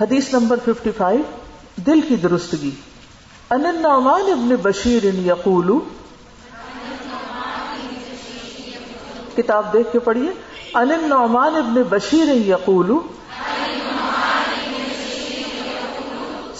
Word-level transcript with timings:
حدیث 0.00 0.34
نمبر 0.34 0.56
55 0.64 1.16
دل 1.76 2.00
کی 2.00 2.16
درستگی۔ 2.16 2.70
ان 3.50 3.66
النعمان 3.66 4.32
ابن 4.32 4.54
بشیر 4.62 5.04
یقول، 5.04 5.70
کتاب 9.36 9.72
دیکھ 9.72 9.88
کے 9.92 9.98
پڑھیے، 9.98 10.30
ان 10.74 10.92
النعمان 10.92 11.56
ابن 11.56 11.82
بشیر 11.88 12.28
یقول، 12.28 12.90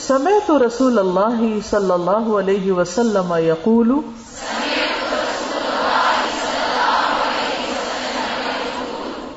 سمعت 0.07 0.51
رسول 0.51 0.99
اللہ 0.99 1.59
صلی 1.71 1.93
اللہ 1.93 2.39
علیہ 2.39 2.73
وسلم 2.73 3.35
یقول، 3.39 3.93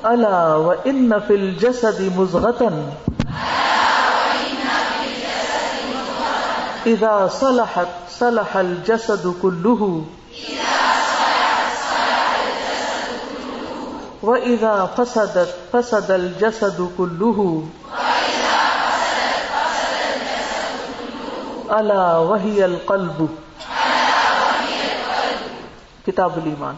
الا 0.04 0.56
وان 0.56 1.12
فی 1.28 1.34
الجسد 1.34 2.02
مضغه 2.16 2.70
اذا 6.86 7.28
صلحت، 7.40 8.20
صلح 8.20 8.58
الجسد 8.58 9.28
كله. 9.42 10.00
واذا 14.24 14.86
فسدت 14.96 15.72
فسد 15.72 16.12
الجسد 16.12 16.82
كله. 16.96 17.60
الا 21.70 22.18
وهي 22.18 22.62
القلب. 22.62 23.26
کتاب 26.06 26.36
الایمان۔ 26.36 26.76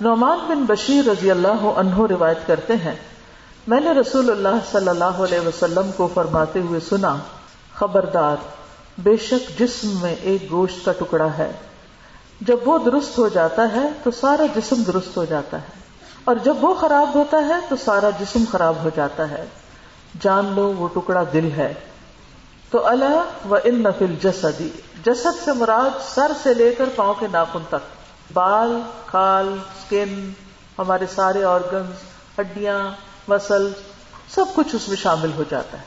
نعمان 0.00 0.38
بن 0.48 0.62
بشیر 0.62 1.08
رضی 1.08 1.30
اللہ 1.30 1.64
عنہ 1.76 2.06
روایت 2.10 2.38
کرتے 2.46 2.76
ہیں۔ 2.76 2.94
میں 3.66 3.80
نے 3.80 3.90
رسول 3.90 4.30
اللہ 4.30 4.58
صلی 4.72 4.88
اللہ 4.88 5.04
علیہ 5.04 5.40
وسلم 5.40 5.90
کو 5.96 6.08
فرماتے 6.14 6.60
ہوئے 6.60 6.80
سنا، 6.80 7.16
خبردار 7.74 8.36
بے 9.02 9.16
شک 9.16 9.58
جسم 9.58 9.98
میں 10.00 10.16
ایک 10.20 10.50
گوشت 10.50 10.84
کا 10.84 10.92
ٹکڑا 10.92 11.38
ہے۔ 11.38 11.52
جب 12.40 12.56
وہ 12.64 12.78
درست 12.78 13.18
ہو 13.18 13.28
جاتا 13.28 13.62
ہے 13.72 13.88
تو 14.02 14.10
سارا 14.10 14.46
جسم 14.56 14.82
درست 14.82 15.16
ہو 15.16 15.24
جاتا 15.24 15.56
ہے۔ 15.56 15.80
اور 16.24 16.36
جب 16.36 16.56
وہ 16.60 16.74
خراب 16.74 17.14
ہوتا 17.14 17.36
ہے 17.48 17.54
تو 17.68 17.76
سارا 17.84 18.10
جسم 18.10 18.44
خراب 18.50 18.74
ہو 18.84 18.90
جاتا 18.96 19.30
ہے۔ 19.30 19.44
جان 20.20 20.52
لو 20.54 20.72
وہ 20.72 20.88
ٹکڑا 20.88 21.24
دل 21.32 21.50
ہے۔ 21.56 21.74
تو 22.70 22.86
اللہ 22.86 23.48
و 23.50 23.54
ان 23.64 23.82
نفل 23.82 24.14
جسدی 24.22 24.68
جسد 25.04 25.44
سے 25.44 25.52
مراد 25.52 26.14
سر 26.14 26.32
سے 26.42 26.54
لے 26.54 26.74
کر 26.78 26.84
پاؤں 26.96 27.14
کے 27.18 27.26
ناخن 27.32 27.62
تک۔ 27.68 27.96
بال، 28.32 28.80
کھال 29.06 29.56
اسکن 29.62 30.32
ہمارے 30.78 31.06
سارے 31.14 31.44
آرگنز 31.44 31.94
ہڈیاں 32.38 32.88
مسل 33.28 33.72
سب 34.34 34.44
کچھ 34.54 34.74
اس 34.74 34.88
میں 34.88 34.96
شامل 34.96 35.30
ہو 35.36 35.44
جاتا 35.50 35.78
ہے۔ 35.78 35.84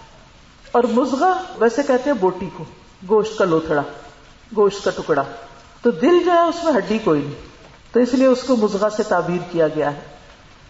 اور 0.72 0.84
مزغہ 0.84 1.34
ویسے 1.60 1.84
کہتے 1.84 2.10
ہیں 2.10 2.18
بوٹی 2.18 2.50
کو۔ 2.58 2.64
گوشت 3.10 3.38
کا 3.38 3.46
لوتھڑا، 3.46 3.82
گوشت 4.56 4.84
کا 4.84 4.92
ٹکڑا۔ 4.96 5.24
تو 5.82 5.92
دل 5.92 6.24
جو 6.26 6.32
ہے 6.32 6.42
اس 6.42 6.64
میں 6.64 6.74
ہڈی 6.78 6.98
کوئی 6.98 7.22
نہیں۔ 7.22 7.34
تو 7.92 8.00
اس 8.00 8.14
لیے 8.14 8.28
اس 8.28 8.44
کو 8.44 8.56
مزغہ 8.56 8.90
سے 8.90 9.04
تعبیر 9.04 9.52
کیا 9.52 9.68
گیا 9.68 9.94
ہے۔ 9.94 10.00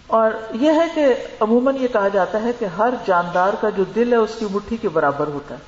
اور 0.08 0.32
یہ 0.54 0.72
ہے 0.72 0.86
کہ 0.96 1.08
عموماً 1.40 1.76
یہ 1.82 1.88
کہا 1.88 2.08
جاتا 2.08 2.44
ہے 2.44 2.52
کہ 2.60 2.66
ہر 2.66 2.94
جاندار 3.06 3.54
کا 3.62 3.70
جو 3.70 3.84
دل 3.84 4.12
ہے 4.12 4.18
اس 4.18 4.30
کی 4.40 4.46
مٹھی 4.52 4.78
کے 4.78 4.90
برابر 4.90 5.28
ہوتا 5.28 5.56
ہے۔ 5.56 5.60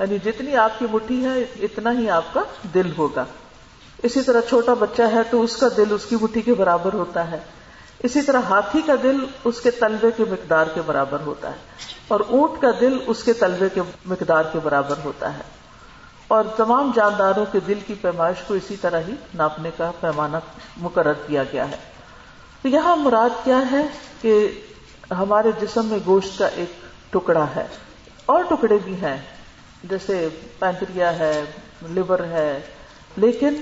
یعنی 0.00 0.18
جتنی 0.24 0.56
آپ 0.56 0.78
کی 0.78 0.86
مٹھی 0.92 1.24
ہے، 1.24 1.44
اتنا 1.62 1.92
ہی 1.92 2.10
آپ 2.10 2.24
کا 2.32 2.40
دل 2.74 2.90
ہوگا۔ 2.98 3.24
اسی 4.02 4.22
طرح 4.22 4.40
چھوٹا 4.40 4.74
بچہ 4.74 5.02
ہے 5.02 5.20
تو 5.30 5.42
اس 5.42 5.56
کا 5.56 5.68
دل 5.76 5.84
اس 5.90 6.04
کی 6.04 6.16
مٹھی 6.20 6.40
کے 6.40 6.54
برابر 6.54 6.92
ہوتا 6.92 7.30
ہے۔ 7.30 7.38
اسی 8.02 8.22
طرح 8.22 8.40
ہاتھی 8.48 8.82
کا 8.86 8.92
دل 9.02 9.16
اس 9.44 9.60
کے 9.60 9.70
تلوے 9.70 10.10
کے 10.16 10.24
مقدار 10.30 10.66
کے 10.74 10.80
برابر 10.86 11.18
ہوتا 11.26 11.50
ہے۔ 11.50 11.56
اور 12.08 12.20
اونٹ 12.28 12.62
کا 12.62 12.68
دل 12.80 12.98
اس 13.06 13.24
کے 13.24 13.32
تلوے 13.32 13.68
کے 13.74 13.80
مقدار 14.04 14.44
کے 14.52 14.58
برابر 14.62 14.94
ہوتا 15.04 15.38
ہے۔ 15.38 15.55
اور 16.28 16.44
تمام 16.56 16.92
جانداروں 16.94 17.46
کے 17.52 17.60
دل 17.60 17.78
کی 17.86 17.94
پیمائش 17.94 18.36
کو 18.46 18.54
اسی 18.54 18.76
طرح 18.76 19.00
ہی 19.08 19.14
ناپنے 19.34 19.70
کا 19.76 19.90
پیمانہ 20.00 20.36
مقرر 20.76 21.12
کیا 21.12 21.42
گیا 21.52 21.70
ہے۔ 21.70 21.76
تو 22.62 22.68
یہاں 22.68 22.96
مراد 22.96 23.44
کیا 23.44 23.60
ہے 23.72 23.82
کہ 24.20 24.60
ہمارے 25.10 25.50
جسم 25.60 25.86
میں 25.86 25.98
گوشت 26.06 26.38
کا 26.38 26.46
ایک 26.46 26.72
ٹکڑا 27.12 27.46
ہے۔ 27.56 27.66
اور 28.26 28.42
ٹکڑے 28.42 28.78
بھی 28.84 28.94
ہیں، 28.94 29.16
جیسے 29.84 30.28
پینکریا 30.58 31.18
ہے، 31.18 31.44
لیور 31.82 32.18
ہے، 32.18 32.60
لیکن 33.16 33.60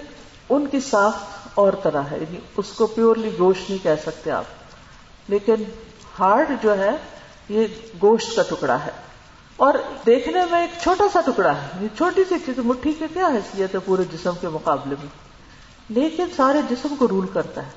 ان 0.49 0.67
کی 0.67 0.81
ساخت 0.81 1.49
اور 1.55 1.73
طرح 1.83 2.03
ہے 2.11 2.19
یعنی 2.19 2.39
اس 2.57 2.73
کو 2.73 2.87
پیورلی 2.87 3.31
گوشت 3.39 3.71
نہیں 3.71 3.85
کہہ 3.85 4.03
سکتے 4.03 4.31
آپ۔ 4.31 4.45
لیکن 5.29 5.55
ہارڈ 6.19 6.63
جو 6.63 6.79
ہے، 6.79 6.91
یہ 7.49 7.67
گوشت 8.03 8.37
کا 8.37 8.43
ٹکڑا 8.49 8.85
ہے۔ 8.87 8.91
اور 9.57 9.75
دیکھنے 10.07 10.41
میں 10.51 10.61
ایک 10.61 10.83
چھوٹا 10.83 11.05
سا 11.13 11.21
ٹکڑا 11.21 11.57
ہے، 11.57 11.67
یہ 11.81 11.89
چھوٹی 11.97 12.25
سی 12.29 12.35
چیز، 12.47 12.59
مٹھی 12.59 12.93
کی 12.93 13.05
کیا 13.15 13.29
حیثیت 13.29 13.75
ہے 13.75 13.81
پورے 13.81 14.03
جسم 14.13 14.31
کے 14.41 14.49
مقابلے 14.49 14.95
میں؟ 14.99 15.09
لیکن 15.89 16.27
سارے 16.37 16.59
جسم 16.71 16.95
کو 16.99 17.09
رول 17.09 17.27
کرتا 17.27 17.67
ہے۔ 17.67 17.71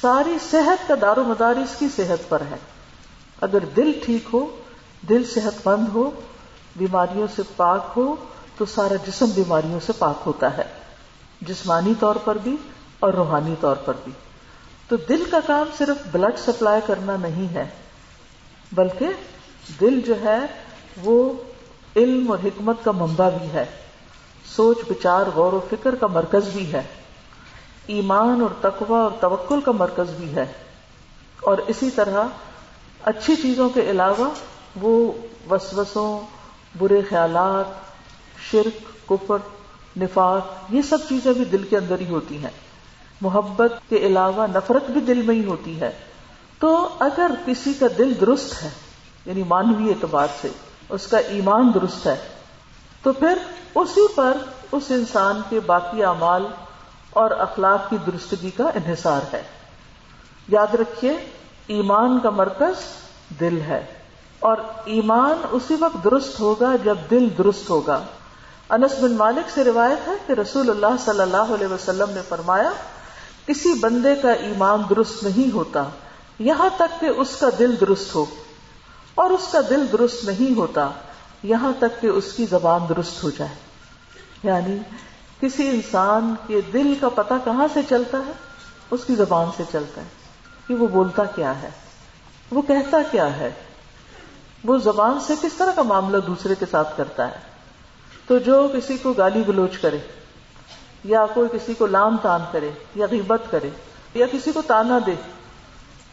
ساری 0.00 0.38
صحت 0.50 0.88
کا 0.88 0.94
دار 1.00 1.16
و 1.16 1.24
مدار 1.24 1.56
اس 1.56 1.78
کی 1.78 1.88
صحت 1.96 2.28
پر 2.28 2.40
ہے۔ 2.50 2.56
اگر 3.40 3.58
دل 3.58 3.92
ٹھیک 4.04 4.28
ہو، 4.32 4.56
دل 5.08 5.24
صحت 5.24 5.68
مند 5.68 5.88
ہو، 5.94 6.10
بیماریوں 6.76 7.26
سے 7.36 7.42
پاک 7.56 7.92
ہو، 7.96 8.16
تو 8.56 8.64
سارا 8.64 8.94
جسم 9.06 9.26
بیماریوں 9.26 9.80
سے 9.86 9.92
پاک 9.92 10.22
ہوتا 10.26 10.56
ہے۔ 10.56 10.64
جسمانی 11.40 11.94
طور 12.00 12.16
پر 12.16 12.38
بھی 12.38 12.56
اور 13.00 13.14
روحانی 13.14 13.54
طور 13.60 13.76
پر 13.76 13.92
بھی۔ 14.04 14.12
تو 14.88 14.96
دل 14.96 15.24
کا 15.30 15.40
کام 15.46 15.66
صرف 15.78 15.96
بلڈ 16.10 16.38
سپلائی 16.38 16.80
کرنا 16.86 17.16
نہیں 17.16 17.54
ہے، 17.54 17.68
بلکہ 18.72 19.06
دل 19.80 20.00
جو 20.06 20.14
ہے 20.20 20.38
وہ 21.02 21.32
علم 21.96 22.30
اور 22.30 22.38
حکمت 22.44 22.76
کا 22.84 22.92
منبع 22.92 23.28
بھی 23.28 23.52
ہے۔ 23.52 23.64
سوچ، 24.56 24.78
بچار، 24.88 25.26
غور 25.34 25.52
و 25.52 25.60
فکر 25.70 25.94
کا 25.94 26.06
مرکز 26.06 26.48
بھی 26.48 26.72
ہے۔ 26.72 26.82
ایمان 27.86 28.40
اور 28.40 28.50
تقوی 28.60 28.98
اور 28.98 29.10
توکل 29.20 29.60
کا 29.60 29.72
مرکز 29.72 30.10
بھی 30.10 30.34
ہے۔ 30.34 30.52
اور 31.40 31.58
اسی 31.58 31.90
طرح 31.90 32.24
اچھی 33.04 33.36
چیزوں 33.36 33.68
کے 33.68 33.90
علاوہ 33.90 34.30
وہ 34.80 35.12
وسوسوں، 35.50 36.20
برے 36.78 37.02
خیالات، 37.08 37.64
شرک، 38.50 39.08
کفر، 39.08 39.36
نفاق، 39.96 40.46
یہ 40.70 40.82
سب 40.82 40.98
چیزیں 41.08 41.32
بھی 41.32 41.44
دل 41.44 41.62
کے 41.62 41.76
اندر 41.76 42.00
ہی 42.00 42.10
ہوتی 42.10 42.38
ہیں۔ 42.38 42.50
محبت 43.20 43.72
کے 43.88 43.96
علاوہ 43.96 44.46
نفرت 44.46 44.90
بھی 44.90 45.00
دل 45.00 45.22
میں 45.22 45.34
ہی 45.34 45.44
ہوتی 45.44 45.80
ہے۔ 45.80 45.90
تو 46.58 46.88
اگر 46.98 47.30
کسی 47.46 47.74
کا 47.74 47.86
دل 47.98 48.14
درست 48.20 48.62
ہے 48.62 48.70
یعنی 49.26 49.42
مانوی 49.42 49.90
اعتبار 49.90 50.26
سے 50.40 50.48
اس 50.90 51.06
کا 51.06 51.18
ایمان 51.18 51.70
درست 51.74 52.06
ہے۔ 52.06 52.16
تو 53.02 53.12
پھر 53.12 53.38
اسی 53.74 54.06
پر 54.14 54.36
اس 54.72 54.82
انسان 54.88 55.40
کے 55.48 55.60
باقی 55.60 56.04
اعمال 56.04 56.46
اور 57.10 57.30
اخلاق 57.30 57.90
کی 57.90 57.96
درستگی 58.06 58.50
کا 58.50 58.64
انحصار 58.64 59.20
ہے۔ 59.32 59.42
یاد 60.48 60.74
رکھیے، 60.74 61.12
ایمان 61.66 62.18
کا 62.18 62.30
مرکز 62.30 62.74
دل 63.40 63.60
ہے 63.60 63.84
اور 64.40 64.56
ایمان 64.84 65.38
اسی 65.50 65.76
وقت 65.80 66.04
درست 66.04 66.40
ہوگا 66.40 66.72
جب 66.84 66.96
دل 67.10 67.28
درست 67.38 67.70
ہوگا۔ 67.70 68.02
انس 68.68 68.94
بن 69.00 69.12
مالک 69.12 69.50
سے 69.50 69.64
روایت 69.64 70.08
ہے 70.08 70.12
کہ 70.26 70.32
رسول 70.32 70.70
اللہ 70.70 71.04
صلی 71.04 71.20
اللہ 71.20 71.36
علیہ 71.36 71.66
وسلم 71.66 72.10
نے 72.10 72.20
فرمایا، 72.28 72.70
کسی 73.46 73.72
بندے 73.72 74.14
کا 74.14 74.32
ایمان 74.32 74.82
درست 74.90 75.22
نہیں 75.22 75.54
ہوتا، 75.54 75.84
یہاں 76.38 76.68
تک 76.76 77.00
کہ 77.00 77.06
اس 77.06 77.36
کا 77.36 77.46
دل 77.58 77.74
درست 77.80 78.14
ہو۔ 78.14 78.24
اور 79.20 79.30
اس 79.30 79.48
کا 79.52 79.60
دل 79.70 79.86
درست 79.92 80.24
نہیں 80.24 80.54
ہوتا، 80.56 80.90
یہاں 81.42 81.72
تک 81.78 82.00
کہ 82.00 82.06
اس 82.06 82.32
کی 82.32 82.46
زبان 82.46 82.80
درست 82.88 83.24
ہو 83.24 83.30
جائے۔ 83.30 83.54
یعنی 84.42 84.78
کسی 85.40 85.68
انسان 85.68 86.34
کے 86.46 86.60
دل 86.72 86.94
کا 87.00 87.08
پتہ 87.08 87.34
کہاں 87.44 87.66
سے 87.72 87.80
چلتا 87.88 88.18
ہے؟ 88.26 88.32
اس 88.90 89.04
کی 89.04 89.14
زبان 89.14 89.46
سے 89.56 89.62
چلتا 89.72 90.00
ہے 90.00 90.06
کہ 90.68 90.74
وہ 90.74 90.88
بولتا 90.88 91.24
کیا 91.24 91.62
ہے، 91.62 91.70
وہ 92.50 92.62
کہتا 92.62 92.96
کیا 93.10 93.36
ہے۔ 93.36 93.50
وہ 94.64 94.78
زبان 94.78 95.18
سے 95.20 95.34
کس 95.42 95.52
طرح 95.52 95.72
کا 95.72 95.82
معاملہ 95.82 96.16
دوسرے 96.18 96.54
کے 96.54 96.66
ساتھ 96.70 96.96
کرتا 96.96 97.30
ہے؟ 97.30 97.38
تو 98.26 98.38
جو 98.38 98.68
کسی 98.74 98.96
کو 98.96 99.12
گالی 99.12 99.42
گلوچ 99.48 99.78
کرے، 99.78 99.98
یا 101.04 101.26
کوئی 101.26 101.48
کسی 101.52 101.74
کو 101.74 101.86
لام 101.86 102.16
تان 102.22 102.40
کرے، 102.52 102.70
یا 102.94 103.06
غیبت 103.10 103.40
کرے، 103.50 103.70
یا 104.14 104.26
کسی 104.32 104.52
کو 104.52 104.62
تانا 104.62 104.98
دے 105.06 105.14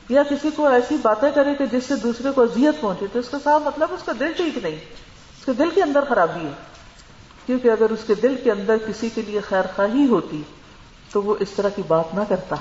یا 0.09 0.23
کسی 0.23 0.49
کو 0.55 0.67
ایسی 0.67 0.97
باتیں 1.01 1.31
کرے 1.35 1.55
کہ 1.55 1.65
جس 1.65 1.83
سے 1.83 1.95
دوسرے 1.95 2.31
کو 2.31 2.41
اذیت 2.41 2.81
پہنچے، 2.81 3.05
تو 3.13 3.19
اس 3.19 3.29
کا 3.29 3.37
صاحب 3.43 3.61
مطلب 3.65 3.87
اس 3.91 4.03
کا 4.03 4.11
دل 4.19 4.33
ٹھیک 4.33 4.57
نہیں، 4.57 4.75
اس 4.75 5.45
کے 5.45 5.53
دل 5.53 5.69
کے 5.69 5.81
اندر 5.81 6.03
خرابی 6.09 6.45
ہے۔ 6.45 6.51
کیونکہ 7.45 7.67
اگر 7.67 7.89
اس 7.89 7.99
کے 8.07 8.15
دل 8.15 8.35
کے 8.43 8.51
اندر 8.51 8.77
کسی 8.77 9.09
کے 9.09 9.21
لیے 9.21 9.41
خیر 9.41 9.61
خواہی 9.75 10.07
ہوتی، 10.07 10.43
تو 11.11 11.23
وہ 11.23 11.35
اس 11.39 11.49
طرح 11.49 11.69
کی 11.69 11.81
بات 11.87 12.13
نہ 12.13 12.21
کرتا۔ 12.29 12.55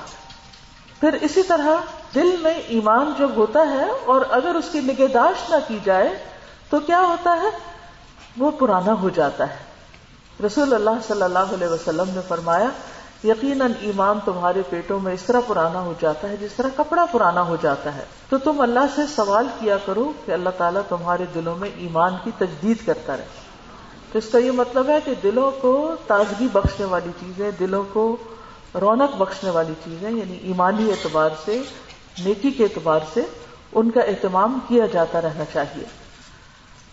پھر 0.99 1.13
اسی 1.21 1.43
طرح 1.43 1.69
دل 2.15 2.35
میں 2.39 2.53
ایمان 2.53 3.13
جب 3.17 3.29
ہوتا 3.35 3.59
ہے 3.59 3.85
اور 4.05 4.21
اگر 4.29 4.55
اس 4.55 4.65
کی 4.71 4.79
نگہداشت 4.79 5.49
نہ 5.49 5.55
کی 5.67 5.79
جائے، 5.83 6.23
تو 6.69 6.79
کیا 6.79 7.01
ہوتا 7.01 7.39
ہے؟ 7.41 7.49
وہ 8.37 8.51
پرانا 8.51 8.93
ہو 8.93 9.09
جاتا 9.09 9.49
ہے۔ 9.49 9.67
رسول 10.45 10.73
اللہ 10.73 10.89
صلی 11.07 11.21
اللہ 11.21 11.39
علیہ 11.39 11.67
وسلم 11.67 12.05
نے 12.07 12.21
فرمایا 12.27 12.69
یقیناً 13.23 13.71
ایمان 13.79 14.19
تمہارے 14.25 14.61
پیٹوں 14.69 14.99
میں 14.99 15.13
اس 15.13 15.23
طرح 15.23 15.39
پرانا 15.47 15.81
ہو 15.81 15.93
جاتا 15.99 16.29
ہے، 16.29 16.37
جس 16.37 16.53
طرح 16.53 16.67
کپڑا 16.75 17.05
پرانا 17.05 17.41
ہو 17.41 17.57
جاتا 17.61 17.95
ہے۔ 17.95 18.05
تو 18.29 18.37
تم 18.37 18.61
اللہ 18.61 18.79
سے 18.95 19.01
سوال 19.15 19.47
کیا 19.59 19.77
کرو 19.85 20.11
کہ 20.25 20.31
اللہ 20.31 20.49
تعالیٰ 20.57 20.81
تمہارے 20.89 21.25
دلوں 21.35 21.55
میں 21.55 21.69
ایمان 21.75 22.15
کی 22.23 22.31
تجدید 22.37 22.77
کرتا 22.85 23.17
رہے۔ 23.17 23.25
تو 24.11 24.17
اس 24.17 24.29
کا 24.31 24.37
یہ 24.37 24.51
مطلب 24.51 24.89
ہے 24.89 24.97
کہ 25.05 25.13
دلوں 25.23 25.51
کو 25.61 25.95
تازگی 26.07 26.47
بخشنے 26.53 26.85
والی 26.85 27.09
چیزیں، 27.19 27.51
دلوں 27.59 27.83
کو 27.93 28.17
رونق 28.81 29.15
بخشنے 29.15 29.49
والی 29.49 29.73
چیزیں 29.85 30.11
یعنی 30.11 30.37
ایمانی 30.41 30.91
اعتبار 30.91 31.29
سے، 31.45 31.63
نیکی 32.25 32.51
کے 32.51 32.63
اعتبار 32.63 32.99
سے 33.13 33.21
ان 33.71 33.91
کا 33.91 34.01
اہتمام 34.01 34.59
کیا 34.67 34.85
جاتا 34.85 35.21
رہنا 35.21 35.43
چاہیے۔ 35.53 35.85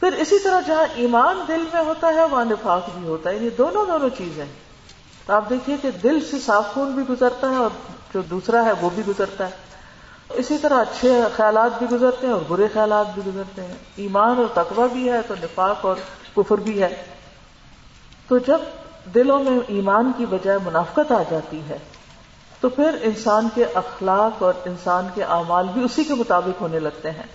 پھر 0.01 0.13
اسی 0.13 0.39
طرح 0.39 0.61
جہاں 0.61 0.85
ایمان 0.95 1.45
دل 1.49 1.65
میں 1.73 1.85
ہوتا 1.85 2.15
ہے، 2.15 2.25
وہاں 2.25 2.45
نفاق 2.45 2.89
بھی 2.95 3.09
ہوتا 3.09 3.31
ہے۔ 3.31 3.37
یہ 3.37 3.51
دونوں 3.59 3.87
دونوں 3.87 4.09
چیزیں 4.19 4.45
تو 5.27 5.33
آپ 5.33 5.51
دیکھیے 5.51 5.77
کہ 5.83 5.91
دل 5.91 6.19
سے 6.31 6.37
صاف 6.47 6.75
خون 6.75 6.91
بھی 6.91 7.03
گزرتا 7.11 7.51
ہے 7.51 7.57
اور 7.57 7.71
جو 8.15 8.23
دوسرا 8.23 8.65
ہے 8.65 8.73
وہ 8.81 8.91
بھی 8.95 9.03
گزرتا 9.09 9.47
ہے۔ 9.47 9.51
اسی 10.29 10.59
طرح 10.59 10.75
اچھے 10.75 11.23
خیالات 11.37 11.71
بھی 11.79 11.87
گزرتے 11.93 12.27
ہیں 12.27 12.35
اور 12.35 12.43
برے 12.49 12.69
خیالات 12.73 13.07
بھی 13.15 13.23
گزرتے 13.27 13.65
ہیں۔ 13.65 13.75
ایمان 13.97 14.37
اور 14.39 14.47
تقوی 14.55 14.89
بھی 14.93 15.13
ہے 15.13 15.21
تو 15.29 15.35
نفاق 15.43 15.87
اور 15.87 15.97
کفر 16.37 16.59
بھی 16.59 16.83
ہے۔ 16.83 17.03
تو 18.29 18.39
جب 18.39 18.59
دلوں 19.15 19.45
میں 19.45 19.59
ایمان 19.67 20.13
کی 20.17 20.27
بجائے 20.27 20.59
منافقت 20.65 21.13
آ 21.13 21.23
جاتی 21.31 21.61
ہے، 21.69 21.79
تو 22.61 22.69
پھر 22.69 22.97
انسان 23.03 23.49
کے 23.55 23.65
اخلاق 23.65 24.43
اور 24.43 24.53
انسان 24.65 25.07
کے 25.15 25.23
اعمال 25.23 25.67
بھی 25.73 25.85
اسی 25.85 26.05
کے 26.05 26.15
مطابق 26.15 26.61
ہونے 26.61 26.81
لگتے 26.81 27.11
ہیں 27.11 27.27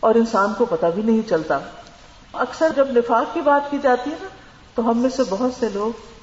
اور 0.00 0.14
انسان 0.14 0.52
کو 0.58 0.64
پتہ 0.64 0.86
بھی 0.94 1.02
نہیں 1.02 1.28
چلتا۔ 1.28 1.58
اکثر 2.32 2.68
جب 2.76 2.88
نفاق 2.90 3.34
کی 3.34 3.40
بات 3.40 3.70
کی 3.70 3.78
جاتی 3.82 4.10
ہے 4.10 4.16
نا، 4.22 4.28
تو 4.74 4.90
ہم 4.90 4.98
میں 4.98 5.10
سے 5.10 5.22
بہت 5.30 5.50
سے 5.60 5.68
لوگ 5.68 6.15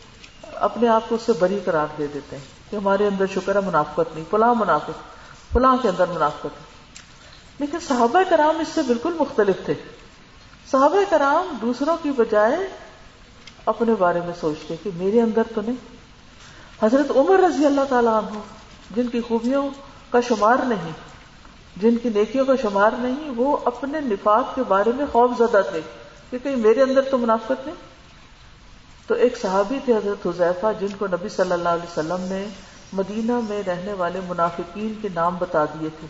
اپنے 0.52 0.88
آپ 0.88 1.02
کو 1.10 1.16
اس 1.16 1.22
سے 1.22 1.34
بری 1.34 1.60
قرار 1.66 1.88
دے 1.98 2.08
دیتے 2.14 2.38
ہیں 2.38 2.72
کہ 2.72 2.76
ہمارے 2.76 3.08
اندر 3.08 3.26
شکر 3.34 3.56
ہے، 3.56 3.62
منافقت 3.62 4.16
نہیں۔ 4.16 4.26
فلاں 4.30 4.56
منافق، 4.56 4.92
فلاں 5.54 5.78
کے 5.82 5.90
اندر 5.90 6.08
منافقت 6.08 6.46
ہے۔ 6.46 6.74
لیکن 7.60 7.78
صحابہ 7.80 8.22
کرام 8.30 8.60
اس 8.60 8.68
سے 8.68 8.82
بالکل 8.82 9.14
مختلف 9.20 9.56
تھے۔ 9.66 9.74
صحابہ 10.72 10.96
کرام 11.10 11.58
دوسروں 11.62 11.98
کی 12.02 12.12
بجائے 12.12 12.58
اپنے 13.66 13.94
بارے 14.00 14.20
میں 14.20 14.34
سوچتے 14.40 14.76
کہ 14.84 14.90
میرے 14.96 15.22
اندر 15.22 15.42
تو 15.56 15.62
نہیں۔ 15.62 15.76
حضرت 16.82 17.12
عمر 17.16 17.40
رضی 17.40 17.66
اللہ 17.66 17.82
تعالیٰ 17.90 18.14
عنہ، 18.14 18.40
جن 18.96 19.08
کی 19.08 19.22
خوبیوں 19.22 19.70
کا 20.10 20.22
شمار 20.22 20.58
نہیں، 20.64 20.92
جن 21.78 21.98
کی 21.98 22.10
نیکیوں 22.10 22.46
کا 22.46 22.54
شمار 22.62 22.92
نہیں، 22.98 23.30
وہ 23.36 23.58
اپنے 23.66 24.00
نفاق 24.00 24.56
کے 24.56 24.64
بارے 24.68 24.92
میں 24.96 25.06
خوف 25.12 25.32
زدہ 25.38 25.62
تھے 25.72 25.82
کہ 26.30 26.38
کہیں 26.38 26.56
میرے 26.56 26.82
اندر 26.82 27.02
تو 27.02 27.18
منافقت 27.18 27.66
نہیں۔ 27.66 27.76
تو 29.08 29.16
ایک 29.16 29.38
صحابی 29.38 29.80
تھے 29.86 29.96
حضرت 29.98 30.28
حضیفہ 30.28 30.68
جن 30.80 30.88
کو 30.98 31.08
نبی 31.08 31.30
صلی 31.30 31.52
اللہ 31.52 31.70
علیہ 31.70 31.92
وسلم 31.92 32.22
نے 32.22 32.48
مدینہ 32.94 33.40
میں 33.50 33.64
رہنے 33.68 33.94
والے 33.94 34.20
منافقین 34.28 34.94
کے 35.02 35.10
نام 35.16 35.36
بتا 35.40 35.66
دیے 35.66 35.90
تھے۔ 36.00 36.08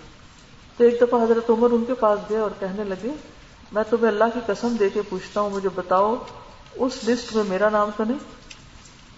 تو 0.78 0.84
ایک 0.84 1.02
دفعہ 1.02 1.24
حضرت 1.24 1.50
عمر 1.50 1.72
ان 1.72 1.86
کے 1.86 1.94
پاس 1.94 2.20
گئے 2.30 2.38
اور 2.38 2.52
کہنے 2.60 2.84
لگے، 2.84 3.12
میں 3.72 3.84
تمہیں 3.90 4.08
اللہ 4.08 4.24
کی 4.34 4.40
قسم 4.46 4.76
دے 4.80 4.90
کے 4.90 5.02
پوچھتا 5.10 5.42
ہوں، 5.42 5.50
مجھے 5.50 5.70
بتاؤ، 5.76 6.16
اس 6.76 6.94
لسٹ 7.08 7.36
میں 7.36 7.44
میرا 7.48 7.70
نام 7.70 7.90
تو 7.98 8.04
نہیں؟ 8.04 8.18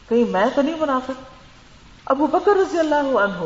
کہیں 0.10 0.26
میں 0.32 0.46
تو 0.56 0.62
نہیں 0.62 0.76
منافق؟ 0.80 1.22
ابو 2.06 2.28
بکر 2.28 2.52
رضی 2.52 2.80
اللہ 2.80 2.96
عنہ، 2.96 3.46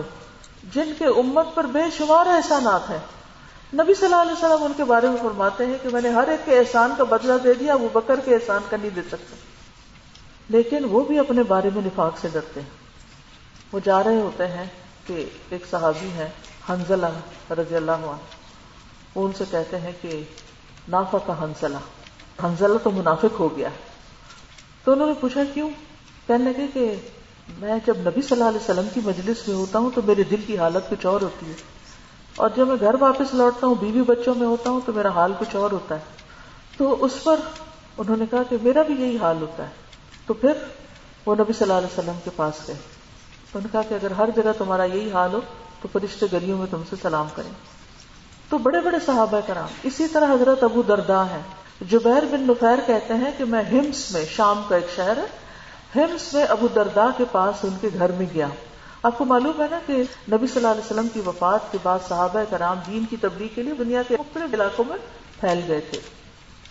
جن 0.73 0.91
کے 0.97 1.05
امت 1.05 1.47
پر 1.55 1.63
بے 1.63 1.79
شمار 1.97 2.25
احسانات 2.25 2.89
ہیں۔ 2.89 2.99
نبی 3.73 3.93
صلی 3.93 4.05
اللہ 4.05 4.21
علیہ 4.21 4.31
وسلم 4.31 4.63
ان 4.63 4.73
کے 4.77 4.83
بارے 4.83 5.07
میں 5.07 5.17
فرماتے 5.21 5.65
ہیں 5.65 5.77
کہ 5.81 5.89
میں 5.89 6.01
نے 6.01 6.09
ہر 6.09 6.27
ایک 6.27 6.45
کے 6.45 6.59
احسان 6.59 6.93
کا 6.97 7.03
بدلہ 7.03 7.33
دے 7.43 7.53
دیا، 7.53 7.73
ابو 7.73 7.87
بکر 7.93 8.19
کے 8.19 8.35
احسان 8.35 8.61
کا 8.69 8.77
نہیں 8.77 8.89
دے 8.89 9.01
سکتا۔ 9.01 9.35
لیکن 10.49 10.85
وہ 10.85 11.03
بھی 11.03 11.19
اپنے 11.19 11.43
بارے 11.43 11.69
میں 11.75 11.81
نفاق 11.85 12.17
سے 12.21 12.27
ڈرتے 12.33 12.61
ہیں۔ 12.61 12.69
وہ 13.71 13.79
جا 13.83 14.03
رہے 14.03 14.21
ہوتے 14.21 14.47
ہیں 14.47 14.65
کہ 15.07 15.25
ایک 15.49 15.65
صحابی 15.71 16.09
ہے 16.09 16.29
حنزلہ 16.69 17.05
رضی 17.51 17.75
اللہ 17.75 17.91
عنہ۔ 17.91 18.15
وہ 19.15 19.25
ان 19.25 19.31
سے 19.37 19.43
کہتے 19.51 19.79
ہیں 19.79 19.91
کہ 20.01 20.23
نافا 20.87 21.17
کا 21.17 21.43
حنزلہ۔ 21.43 21.77
حنزلہ 22.43 22.77
تو 22.83 22.91
منافق 22.91 23.39
ہو 23.39 23.57
گیا۔ 23.57 23.69
تو 24.83 24.91
انہوں 24.91 25.07
نے 25.07 25.13
پوچھا 25.19 25.41
کیوں؟ 25.53 25.69
کہنے 26.27 26.51
لگے 26.51 26.67
کہ 26.73 26.95
میں 27.59 27.75
جب 27.85 27.97
نبی 27.97 28.21
صلی 28.21 28.31
اللہ 28.31 28.43
علیہ 28.43 28.59
وسلم 28.59 28.87
کی 28.93 28.99
مجلس 29.05 29.47
میں 29.47 29.55
ہوتا 29.55 29.79
ہوں 29.79 29.91
تو 29.95 30.01
میرے 30.05 30.23
دل 30.23 30.41
کی 30.47 30.57
حالت 30.57 30.89
کچھ 30.89 31.05
اور 31.05 31.21
ہوتی 31.21 31.45
ہے۔ 31.45 31.53
اور 32.35 32.49
جب 32.55 32.67
میں 32.67 32.75
گھر 32.79 32.95
واپس 32.99 33.33
لوٹتا 33.33 33.67
ہوں، 33.67 33.75
بیوی 33.75 34.01
بچوں 34.01 34.35
میں 34.35 34.47
ہوتا 34.47 34.69
ہوں 34.69 34.81
تو 34.85 34.93
میرا 34.93 35.09
حال 35.09 35.33
کچھ 35.39 35.55
اور 35.55 35.71
ہوتا 35.71 35.95
ہے۔ 35.95 35.99
تو 36.77 37.05
اس 37.05 37.23
پر 37.23 37.35
انہوں 37.97 38.17
نے 38.17 38.25
کہا 38.31 38.43
کہ 38.49 38.57
میرا 38.61 38.81
بھی 38.81 38.93
یہی 38.93 39.17
حال 39.17 39.37
ہوتا 39.41 39.63
ہے۔ 39.63 39.88
تو 40.29 40.33
پھر 40.33 40.51
وہ 41.25 41.35
نبی 41.35 41.53
صلی 41.53 41.61
اللہ 41.61 41.73
علیہ 41.73 41.99
وسلم 41.99 42.19
کے 42.23 42.29
پاس 42.35 42.53
گئے۔ 42.67 42.75
انہوں 42.75 43.61
نے 43.61 43.67
کہا 43.71 43.81
کہ 43.89 43.93
اگر 43.93 44.11
ہر 44.11 44.29
جگہ 44.35 44.51
تمہارا 44.57 44.83
یہی 44.83 45.11
حال 45.11 45.33
ہو 45.33 45.41
تو 45.81 45.87
فرشتے 45.93 46.25
گلیوں 46.33 46.57
میں 46.57 46.67
تم 46.71 46.81
سے 46.89 46.95
سلام 47.01 47.27
کریں۔ 47.35 47.51
تو 48.49 48.57
بڑے 48.57 48.81
بڑے 48.81 48.97
صحابہ 49.05 49.39
کرام، 49.47 49.67
اسی 49.83 50.07
طرح 50.07 50.33
حضرت 50.33 50.63
ابو 50.63 50.81
دردا 50.81 51.25
ہے 51.25 51.41
جبیر 51.81 52.25
بن 52.31 52.41
نفیر 52.41 52.75
کہتے 52.85 53.13
ہیں 53.13 53.31
کہ 53.37 53.45
میں 53.45 53.63
ہمس 53.63 54.11
میں، 54.11 54.25
شام 54.35 54.61
کا 54.67 54.75
ایک 54.75 54.87
شہر 54.95 55.17
ہے، 55.17 55.25
ہمس 55.95 56.33
میں 56.33 56.43
ابو 56.43 56.67
دردا 56.67 57.07
کے 57.17 57.23
پاس 57.31 57.55
ان 57.63 57.77
کے 57.81 57.89
گھر 57.93 58.11
میں 58.11 58.25
گیا۔ 58.33 58.47
آپ 59.03 59.17
کو 59.17 59.25
معلوم 59.25 59.61
ہے 59.61 59.67
نا 59.71 59.79
کہ 59.85 59.93
نبی 60.31 60.47
صلی 60.47 60.55
اللہ 60.55 60.67
علیہ 60.67 60.85
وسلم 60.85 61.07
کی 61.13 61.21
وفات 61.25 61.71
کے 61.71 61.77
بعد 61.83 61.99
صحابہ 62.07 62.39
کرام 62.49 62.79
دین 62.87 63.05
کی 63.09 63.17
تبلیغ 63.21 63.47
کے 63.55 63.63
لیے 63.63 63.73
دنیا 63.73 64.01
کے 64.07 64.15
مختلف 64.19 64.53
علاقوں 64.53 64.85
میں 64.87 64.97
پھیل 65.39 65.61
گئے 65.67 65.81
تھے۔ 65.81 65.99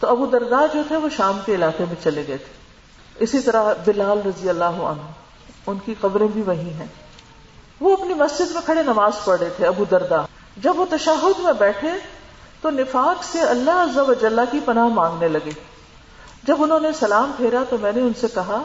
تو 0.01 0.09
ابو 0.09 0.27
دردا 0.27 0.67
جو 0.75 0.83
تھے 0.89 0.97
وہ 0.97 1.09
شام 1.17 1.39
کے 1.47 1.55
علاقے 1.55 1.85
میں 1.85 2.05
چلے 2.05 2.25
گئے 2.29 2.37
تھے۔ 2.37 2.68
اسی 3.19 3.41
طرح 3.41 3.73
بلال 3.85 4.21
رضی 4.27 4.49
اللہ 4.49 4.65
عنہ، 4.65 5.03
ان 5.67 5.79
کی 5.85 5.95
قبریں 6.01 6.29
بھی 6.29 6.43
وہی 6.43 6.73
ہیں۔ 6.73 6.87
وہ 7.81 7.93
اپنی 7.93 8.15
مسجد 8.15 8.51
میں 8.51 8.61
کھڑے 8.65 8.83
نماز 8.83 9.13
پڑھ 9.25 9.41
رہے 9.41 9.51
تھے، 9.51 9.67
ابو 9.67 9.85
دردا 9.85 10.17
جب 10.57 10.81
وہ 10.81 10.85
تشاہد 10.91 11.41
میں 11.41 11.53
بیٹھے 11.53 11.91
تو 12.61 12.71
نفاق 12.71 13.25
سے 13.25 13.41
اللہ 13.41 13.71
عز 13.71 13.99
و 13.99 14.15
جلہ 14.15 14.41
کی 14.51 14.61
پناہ 14.65 14.87
مانگنے 14.87 15.29
لگے۔ 15.29 15.51
جب 16.43 16.57
انہوں 16.59 16.81
نے 16.81 16.89
سلام 16.93 17.33
پھیرا 17.37 17.65
تو 17.71 17.79
میں 17.79 17.93
نے 17.93 18.01
ان 18.01 18.13
سے 18.21 18.27
کہا، 18.35 18.63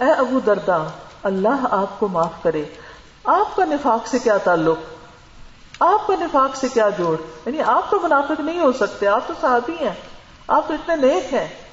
اے 0.00 0.10
ابو 0.10 0.40
دردا 0.40 0.78
اللہ 1.22 1.66
آپ 1.70 2.00
کو 2.00 2.08
معاف 2.08 2.42
کرے۔ 2.42 2.64
آپ 3.24 3.56
کا 3.56 3.64
نفاق 3.64 4.06
سے 4.06 4.18
کیا 4.18 4.36
تعلق؟ 4.36 4.78
آپ 5.80 6.06
کا 6.06 6.14
نفاق 6.20 6.56
سے 6.56 6.68
کیا 6.74 6.88
جوڑ؟ 6.88 7.16
یعنی 7.46 7.62
آپ 7.62 7.90
تو 7.90 8.00
منافق 8.02 8.40
نہیں 8.40 8.60
ہو 8.60 8.72
سکتے، 8.72 9.06
آپ 9.06 9.26
تو 9.26 9.34
صحابی 9.40 9.76
ہیں۔ 9.80 9.94
آپ 10.46 10.68
تو 10.68 10.74
اتنے 10.74 10.96
نیک 10.96 11.34
ہیں۔ 11.34 11.65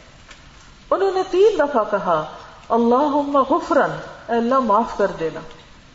انہوں 0.94 1.12
نے 1.12 1.22
تین 1.32 1.60
دفعہ 1.60 1.84
کہا 1.92 2.26
اللہ 2.70 3.40
غفرن. 3.50 3.92
اے 4.30 4.38
اللہ 4.38 4.60
معاف 4.60 4.98
کر 4.98 5.08
دینا۔ 5.20 5.40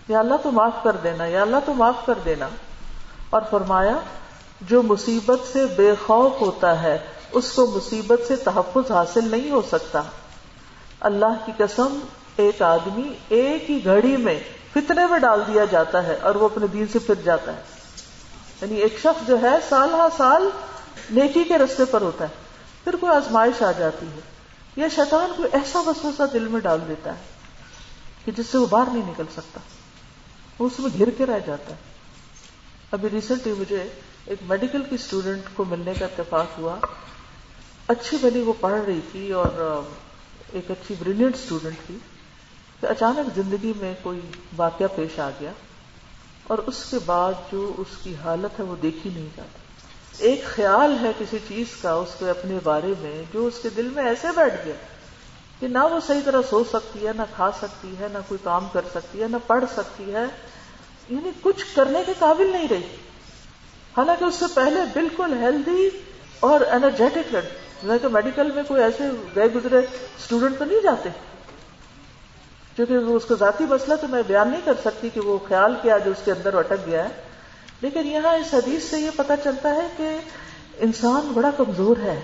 یا 0.09 0.19
اللہ 0.19 0.35
تو 0.43 0.51
معاف 0.51 0.83
کر 0.83 0.93
دینا، 0.93 1.27
یا 1.27 1.43
اللہ 1.43 1.57
تو 1.67 1.73
معاف 1.73 2.07
کر 2.07 2.15
دینا۔ 2.25 2.49
اور 3.31 3.43
فرمایا، 3.51 3.99
جو 4.61 4.83
مصیبت 4.83 5.53
سے 5.53 5.67
بے 5.67 5.95
خوف 6.07 6.41
ہوتا 6.41 6.83
ہے، 6.83 6.99
اس 7.33 7.53
کو 7.53 7.67
مصیبت 7.67 8.29
سے 8.29 8.37
تحفظ 8.37 8.91
حاصل 8.91 9.29
نہیں 9.29 9.51
ہو 9.51 9.63
سکتا۔ 9.69 10.03
اللہ 11.01 11.47
کی 11.47 11.53
قسم، 11.59 11.99
ایک 12.37 12.63
آدمی 12.63 13.13
ایک 13.29 13.71
ہی 13.71 13.85
گھڑی 13.85 14.17
میں 14.17 14.41
فتنے 14.73 15.07
میں 15.07 15.19
ڈال 15.19 15.43
دیا 15.47 15.65
جاتا 15.65 16.03
ہے 16.03 16.19
اور 16.23 16.35
وہ 16.35 16.45
اپنے 16.45 16.67
دین 16.67 16.87
سے 16.87 16.99
پھر 16.99 17.15
جاتا 17.15 17.57
ہے۔ 17.57 17.63
یعنی 18.63 18.75
ایک 18.75 18.99
شخص 18.99 19.29
جو 19.29 19.43
ہے، 19.43 19.57
سال 19.69 19.95
ہر 19.95 20.09
سال 20.17 20.49
نیکی 21.11 21.45
کے 21.45 21.59
رستے 21.59 21.85
پر 21.85 22.03
ہوتا 22.03 22.25
ہے۔ 22.25 22.35
پھر 22.85 22.97
کوئی 22.97 23.17
آزمائش 23.17 23.63
آ 23.63 23.73
جاتی 23.73 24.07
ہے۔ 24.07 24.38
یا 24.79 24.89
شیطان 24.89 25.33
کو 25.37 25.43
ایسا 25.53 25.81
وسوسہ 25.81 26.23
دل 26.33 26.49
میں 26.49 26.61
ڈال 26.61 26.81
دیتا 26.89 27.19
ہے 27.19 27.23
کہ 28.25 28.33
جس 28.33 28.47
سے 28.47 28.59
وہ 28.59 28.67
باہر 28.67 28.91
نہیں 28.93 29.11
نکل 29.11 29.25
سکتا۔ 29.33 29.61
وہ 30.59 30.67
اس 30.67 30.81
میں 30.81 30.99
گھر 30.99 31.11
کے 31.11 31.27
رہ 31.27 31.39
جاتا 31.47 31.71
ہے۔ 31.71 31.77
ابھی 32.91 33.09
ریسنٹلی 33.13 33.55
مجھے 33.59 33.89
ایک 34.25 34.39
میڈیکل 34.43 34.83
کی 34.83 34.95
اسٹوڈینٹ 34.95 35.43
کو 35.55 35.65
ملنے 35.65 35.93
کا 35.99 36.05
اتفاق 36.05 36.59
ہوا۔ 36.59 36.77
اچھی 37.87 38.17
بلی 38.23 38.41
وہ 38.41 38.53
پڑھ 38.61 38.81
رہی 38.87 39.01
تھی 39.13 39.33
اور 39.33 39.83
ایک 40.53 40.71
اچھی 40.71 40.95
بریلینٹ 40.99 41.35
اسٹوڈینٹ 41.35 41.87
تھی 41.87 41.99
کہ 42.81 42.87
اچانک 42.87 43.41
زندگی 43.41 43.73
میں 43.77 43.95
کوئی 44.03 44.21
واقعہ 44.57 44.87
پیش 44.97 45.19
آ 45.19 45.31
گیا 45.41 45.53
اور 46.43 46.59
اس 46.59 46.85
کے 46.91 46.99
بعد 47.07 47.33
جو 47.53 47.75
اس 47.79 47.97
کی 48.03 48.15
حالت 48.25 48.61
ہے 48.61 48.65
وہ 48.65 48.77
دیکھی 48.83 49.11
نہیں 49.11 49.29
جاتی۔ 49.37 49.58
ایک 50.19 50.45
خیال 50.45 50.97
ہے 51.03 51.13
کسی 51.19 51.39
چیز 51.49 51.67
کا 51.83 51.93
اس 51.93 52.09
کے 52.19 52.31
اپنے 52.31 52.59
بارے 52.65 52.93
میں 53.01 53.23
جو 53.33 53.47
اس 53.47 53.59
کے 53.63 53.69
دل 53.77 53.89
میں 53.89 54.05
ایسے 54.05 54.27
بیٹھ 54.37 54.55
گیا 54.65 54.75
کہ 55.61 55.69
نہ 55.69 55.79
وہ 55.79 56.01
صحیح 56.07 56.21
طرح 56.25 56.41
سو 56.51 56.65
سکتی 56.73 57.07
ہے، 57.07 57.13
نہ 57.17 57.23
کھا 57.37 57.51
سکتی 57.61 57.95
ہے، 58.01 58.09
نہ 58.13 58.19
کوئی 58.29 58.39
کام 58.43 58.69
کر 58.73 58.81
سکتی 58.95 59.23
ہے، 59.23 59.29
نہ 59.29 59.37
پڑھ 59.47 59.65
سکتی 59.77 60.15
ہے۔ 60.15 60.25
یعنی 61.09 61.31
کچھ 61.43 61.65
کرنے 61.77 62.03
کے 62.07 62.13
قابل 62.19 62.47
نہیں 62.47 62.69
رہی۔ 62.71 62.97
حالانکہ 63.97 64.25
اس 64.25 64.35
سے 64.35 64.45
پہلے 64.55 64.81
بالکل 64.93 65.33
ہیلدی 65.33 65.89
اور 66.41 66.61
انرجیٹک 66.61 67.37
کہ 67.83 68.09
میڈیکل 68.09 68.51
میں 68.55 68.63
کوئی 68.69 68.83
ایسے 68.83 69.05
گئے 69.37 69.47
گزرے 69.55 69.79
اسٹوڈنٹ 69.79 70.59
تو 70.59 70.65
نہیں 70.65 70.81
جاتے۔ 70.83 71.09
کیونکہ 72.77 72.95
اس 72.95 73.25
کا 73.25 73.35
ذاتی 73.39 73.65
مسئلہ 73.65 73.95
تو 73.95 74.09
میں 74.09 74.23
بیان 74.27 74.49
نہیں 74.49 74.61
کر 74.65 74.75
سکتی 74.85 75.09
کہ 75.15 75.21
وہ 75.21 75.39
خیال 75.49 75.75
کیا 75.83 75.99
جو 75.99 76.11
اس 76.11 76.23
کے 76.25 76.33
اندر 76.33 76.55
اٹک 76.55 76.87
گیا 76.87 77.09
ہے۔ 77.09 77.28
لیکن 77.81 78.07
یہاں 78.07 78.35
اس 78.35 78.55
حدیث 78.55 78.85
سے 78.85 78.99
یہ 78.99 79.11
پتا 79.17 79.37
چلتا 79.37 79.75
ہے 79.75 79.89
کہ 79.97 80.17
انسان 80.79 81.31
بڑا 81.35 81.51
کمزور 81.57 81.97
ہے۔ 82.03 82.21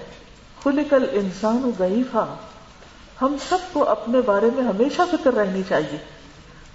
خلقل 0.65 1.07
انسان 1.13 1.71
ضعیفہ 1.79 2.37
ہم 3.23 3.37
سب 3.49 3.59
کو 3.73 3.89
اپنے 3.89 4.21
بارے 4.21 4.51
میں 4.55 4.63
ہمیشہ 4.63 5.03
فکر 5.13 5.35
رہنی 5.35 5.63
چاہیے 5.69 5.99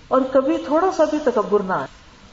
اور 0.07 0.21
کبھی 0.31 0.57
تھوڑا 0.57 0.91
سا 0.97 1.03
بھی 1.03 1.17
تکبر 1.23 1.59
نہ 1.59 1.73
آئے۔ 1.73 1.87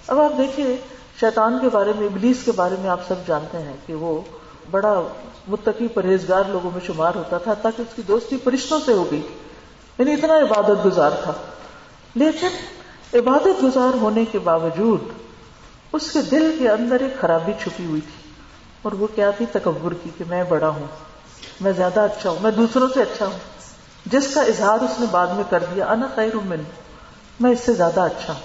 اب 0.06 0.20
آپ 0.20 0.38
دیکھیے، 0.38 0.76
شیطان 1.20 1.58
کے 1.62 1.68
بارے 1.68 1.92
میں، 1.98 2.06
ابلیس 2.06 2.44
کے 2.44 2.52
بارے 2.52 2.74
میں 2.80 2.90
آپ 2.90 3.00
سب 3.08 3.14
جانتے 3.26 3.58
ہیں 3.58 3.76
کہ 3.86 3.94
وہ 3.94 4.20
بڑا 4.70 5.02
متقی 5.48 5.88
پرہیزگار 5.88 6.44
لوگوں 6.48 6.70
میں 6.70 6.80
شمار 6.86 7.14
ہوتا 7.14 7.38
تھا، 7.38 7.54
تاکہ 7.54 7.82
اس 7.82 7.96
کی 7.96 8.02
دوستی 8.08 8.36
فرشتوں 8.44 8.80
سے 8.84 8.92
ہو 8.92 9.10
گئی 9.10 9.22
یعنی 9.98 10.12
اتنا 10.12 10.34
عبادت 10.34 10.86
گزار 10.86 11.10
تھا۔ 11.22 11.32
لیکن 12.14 12.48
عبادت 13.14 13.62
گزار 13.62 13.94
ہونے 13.94 14.24
کے 14.24 14.38
باوجود 14.38 15.00
اس 15.92 16.12
کے 16.12 16.22
دل 16.22 16.56
کے 16.58 16.70
اندر 16.70 17.00
ایک 17.00 17.20
خرابی 17.20 17.52
چھپی 17.62 17.86
ہوئی 17.86 18.00
تھی 18.00 18.30
اور 18.82 18.92
وہ 18.92 19.06
کیا 19.14 19.30
تھی؟ 19.30 19.46
تکبر 19.52 19.94
کی 19.94 20.10
کہ 20.18 20.24
میں 20.28 20.44
بڑا 20.48 20.68
ہوں، 20.68 20.86
میں 21.60 21.72
زیادہ 21.72 22.00
اچھا 22.00 22.30
ہوں، 22.30 22.36
میں 22.40 22.50
دوسروں 22.50 22.88
سے 22.94 23.02
اچھا 23.02 23.26
ہوں۔ 23.26 23.38
جس 24.06 24.34
کا 24.34 24.42
اظہار 24.42 24.78
اس 24.78 25.00
نے 25.00 25.06
بعد 25.10 25.26
میں 25.26 25.44
کر 25.50 25.64
دیا، 25.74 25.86
انا 25.86 26.06
خیر 26.14 26.36
من، 26.44 26.62
میں 27.40 27.50
اس 27.50 27.60
سے 27.60 27.72
زیادہ 27.72 28.00
اچھا 28.00 28.32
ہوں۔ 28.32 28.40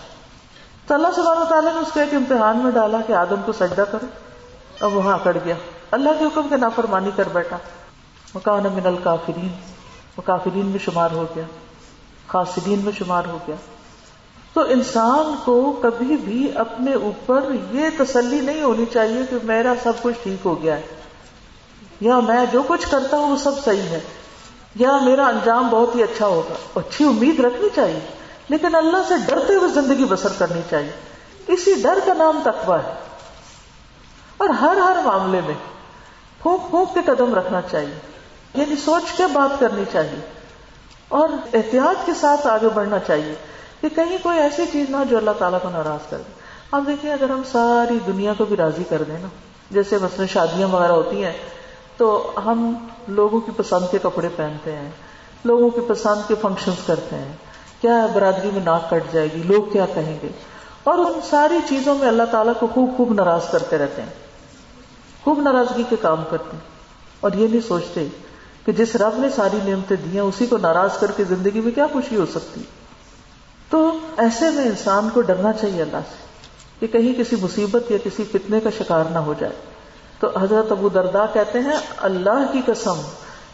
تو 0.87 0.93
اللہ 0.93 1.07
سبحانہ 1.15 1.43
تعالیٰ 1.43 1.73
نے 1.73 1.79
اس 1.79 1.91
کو 1.93 1.99
ایک 1.99 2.13
امتحان 2.13 2.57
میں 2.57 2.71
ڈالا 2.71 2.97
کہ 3.07 3.13
آدم 3.13 3.41
کو 3.45 3.51
سجدہ 3.51 3.83
کرو۔ 3.91 4.05
اور 4.79 4.91
وہاں 4.91 5.13
اکڑ 5.13 5.37
گیا۔ 5.45 5.55
اللہ 5.91 6.09
کے 6.19 6.25
حکم 6.25 6.47
کے 6.49 6.57
نافرمانی 6.57 7.09
کر 7.15 7.23
بیٹھا۔ 7.33 7.57
مکان 8.35 8.63
من 8.73 8.85
الکافرین، 8.85 9.47
وہ 10.17 10.21
کافرین 10.25 10.65
میں 10.65 10.79
شمار 10.79 11.11
ہو 11.11 11.25
گیا، 11.35 11.43
خاصدین 12.27 12.79
میں 12.83 12.91
شمار 12.97 13.23
ہو 13.25 13.39
گیا۔ 13.47 13.55
تو 14.53 14.61
انسان 14.61 15.35
کو 15.45 15.79
کبھی 15.81 16.17
بھی 16.17 16.51
اپنے 16.55 16.93
اوپر 16.93 17.43
یہ 17.71 17.89
تسلی 17.97 18.41
نہیں 18.41 18.63
ہونی 18.63 18.85
چاہیے 18.85 19.21
کہ 19.29 19.37
میرا 19.43 19.73
سب 19.83 19.93
کچھ 20.01 20.15
ٹھیک 20.23 20.45
ہو 20.45 20.63
گیا 20.63 20.77
ہے۔ 20.77 20.81
یا 22.01 22.19
میں 22.19 22.45
جو 22.51 22.63
کچھ 22.67 22.91
کرتا 22.91 23.17
ہوں 23.17 23.31
وہ 23.31 23.35
سب 23.35 23.63
صحیح 23.65 23.81
ہے۔ 23.81 23.99
یا 24.75 24.97
میرا 24.97 25.27
انجام 25.27 25.67
بہت 25.67 25.95
ہی 25.95 26.03
اچھا 26.03 26.25
ہوگا۔ 26.25 26.79
اچھی 26.79 27.05
امید 27.05 27.39
رکھنی 27.39 27.67
چاہیے۔ 27.75 27.99
لیکن 28.49 28.75
اللہ 28.75 28.97
سے 29.07 29.13
ڈرتے 29.25 29.53
ہوئے 29.55 29.69
زندگی 29.69 30.05
بسر 30.05 30.31
کرنی 30.37 30.61
چاہیے۔ 30.69 30.91
اسی 31.47 31.73
ڈر 31.83 31.99
کا 32.05 32.13
نام 32.13 32.41
تقوی 32.45 32.77
ہے۔ 32.87 32.93
اور 34.37 34.49
ہر 34.49 34.77
ہر 34.77 34.97
معاملے 35.03 35.41
میں 35.45 35.55
پھونک 36.41 36.69
پھونک 36.69 36.93
کے 36.93 36.99
قدم 37.05 37.35
رکھنا 37.35 37.61
چاہیے۔ 37.61 37.99
یعنی 38.53 38.75
سوچ 38.75 39.17
کے 39.17 39.23
بات 39.33 39.59
کرنی 39.59 39.83
چاہیے۔ 39.91 40.19
اور 41.07 41.29
احتیاط 41.53 42.05
کے 42.05 42.11
ساتھ 42.13 42.47
آگے 42.47 42.69
بڑھنا 42.69 42.99
چاہیے۔ 42.99 43.35
کہ 43.81 43.89
کہیں 43.89 44.17
کوئی 44.23 44.39
ایسی 44.39 44.63
چیز 44.71 44.89
نہ 44.89 44.97
ہو 44.97 45.03
جو 45.09 45.17
اللہ 45.17 45.31
تعالیٰ 45.39 45.59
کو 45.61 45.69
ناراض 45.69 46.09
کر 46.09 46.17
دے۔ 46.17 46.31
آپ 46.71 46.81
دیکھیں، 46.87 47.13
اگر 47.13 47.29
ہم 47.29 47.41
ساری 47.51 47.99
دنیا 48.07 48.33
کو 48.37 48.45
بھی 48.45 48.55
راضی 48.55 48.83
کر 48.89 49.03
دیں 49.07 49.17
نا، 49.21 49.27
جیسے 49.71 49.97
مثلاً 50.01 50.27
شادیاں 50.27 50.67
وغیرہ 50.67 50.91
ہوتی 50.91 51.23
ہیں، 51.23 51.33
تو 51.97 52.31
ہم 52.45 52.87
لوگوں 53.07 53.39
کی 53.39 53.51
پسند 53.57 53.91
کے 53.91 53.97
کپڑے 54.01 54.29
پہنتے 54.35 54.71
ہیں، 54.71 54.89
لوگوں 55.45 55.69
کی 55.69 55.81
پسند 55.87 56.27
کے 56.27 56.35
فنکشن 56.41 56.71
کرتے 56.85 57.15
ہیں، 57.15 57.33
کیا 57.81 58.07
برادری 58.13 58.49
میں 58.53 58.61
ناک 58.65 58.89
کٹ 58.89 59.13
جائے 59.13 59.27
گی، 59.35 59.43
لوگ 59.43 59.63
کیا 59.63 59.85
کہیں 59.93 60.19
گے؟ 60.23 60.29
اور 60.83 60.97
ان 60.97 61.19
ساری 61.29 61.57
چیزوں 61.69 61.95
میں 61.95 62.07
اللہ 62.07 62.23
تعالیٰ 62.31 62.53
کو 62.59 62.67
خوب 62.73 62.89
خوب 62.97 63.13
ناراض 63.13 63.49
کرتے 63.51 63.77
رہتے 63.77 64.01
ہیں۔ 64.01 64.09
خوب 65.23 65.41
ناراضگی 65.41 65.83
کے 65.89 65.95
کام 66.01 66.23
کرتے 66.29 66.49
ہیں۔ 66.53 66.59
اور 67.19 67.31
یہ 67.35 67.47
نہیں 67.47 67.67
سوچتے 67.67 68.07
کہ 68.65 68.71
جس 68.71 68.95
رب 68.95 69.13
نے 69.17 69.29
ساری 69.29 69.59
نعمتیں 69.65 69.97
دی 69.97 70.09
ہیں، 70.13 70.19
اسی 70.19 70.45
کو 70.45 70.57
ناراض 70.57 70.97
کر 70.99 71.11
کے 71.11 71.23
زندگی 71.23 71.61
میں 71.61 71.71
کیا 71.71 71.87
خوشی 71.93 72.15
ہو 72.15 72.25
سکتی؟ 72.25 72.61
ہے 72.61 72.80
تو 73.71 73.97
ایسے 74.17 74.49
میں 74.49 74.65
انسان 74.65 75.09
کو 75.13 75.21
ڈرنا 75.21 75.53
چاہیے 75.53 75.81
اللہ 75.81 75.97
سے 75.97 76.25
کہ 76.79 76.87
کہیں 76.87 77.13
کسی 77.13 77.35
مصیبت 77.41 77.91
یا 77.91 77.97
کسی 78.03 78.23
فتنے 78.23 78.59
کا 78.59 78.69
شکار 78.77 79.03
نہ 79.11 79.17
ہو 79.17 79.33
جائے۔ 79.39 79.53
تو 80.19 80.37
حضرت 80.37 80.71
ابو 80.71 80.89
دردا 80.89 81.25
کہتے 81.25 81.59
ہیں، 81.59 81.77
اللہ 81.97 82.45
کی 82.51 82.61
قسم، 82.65 83.01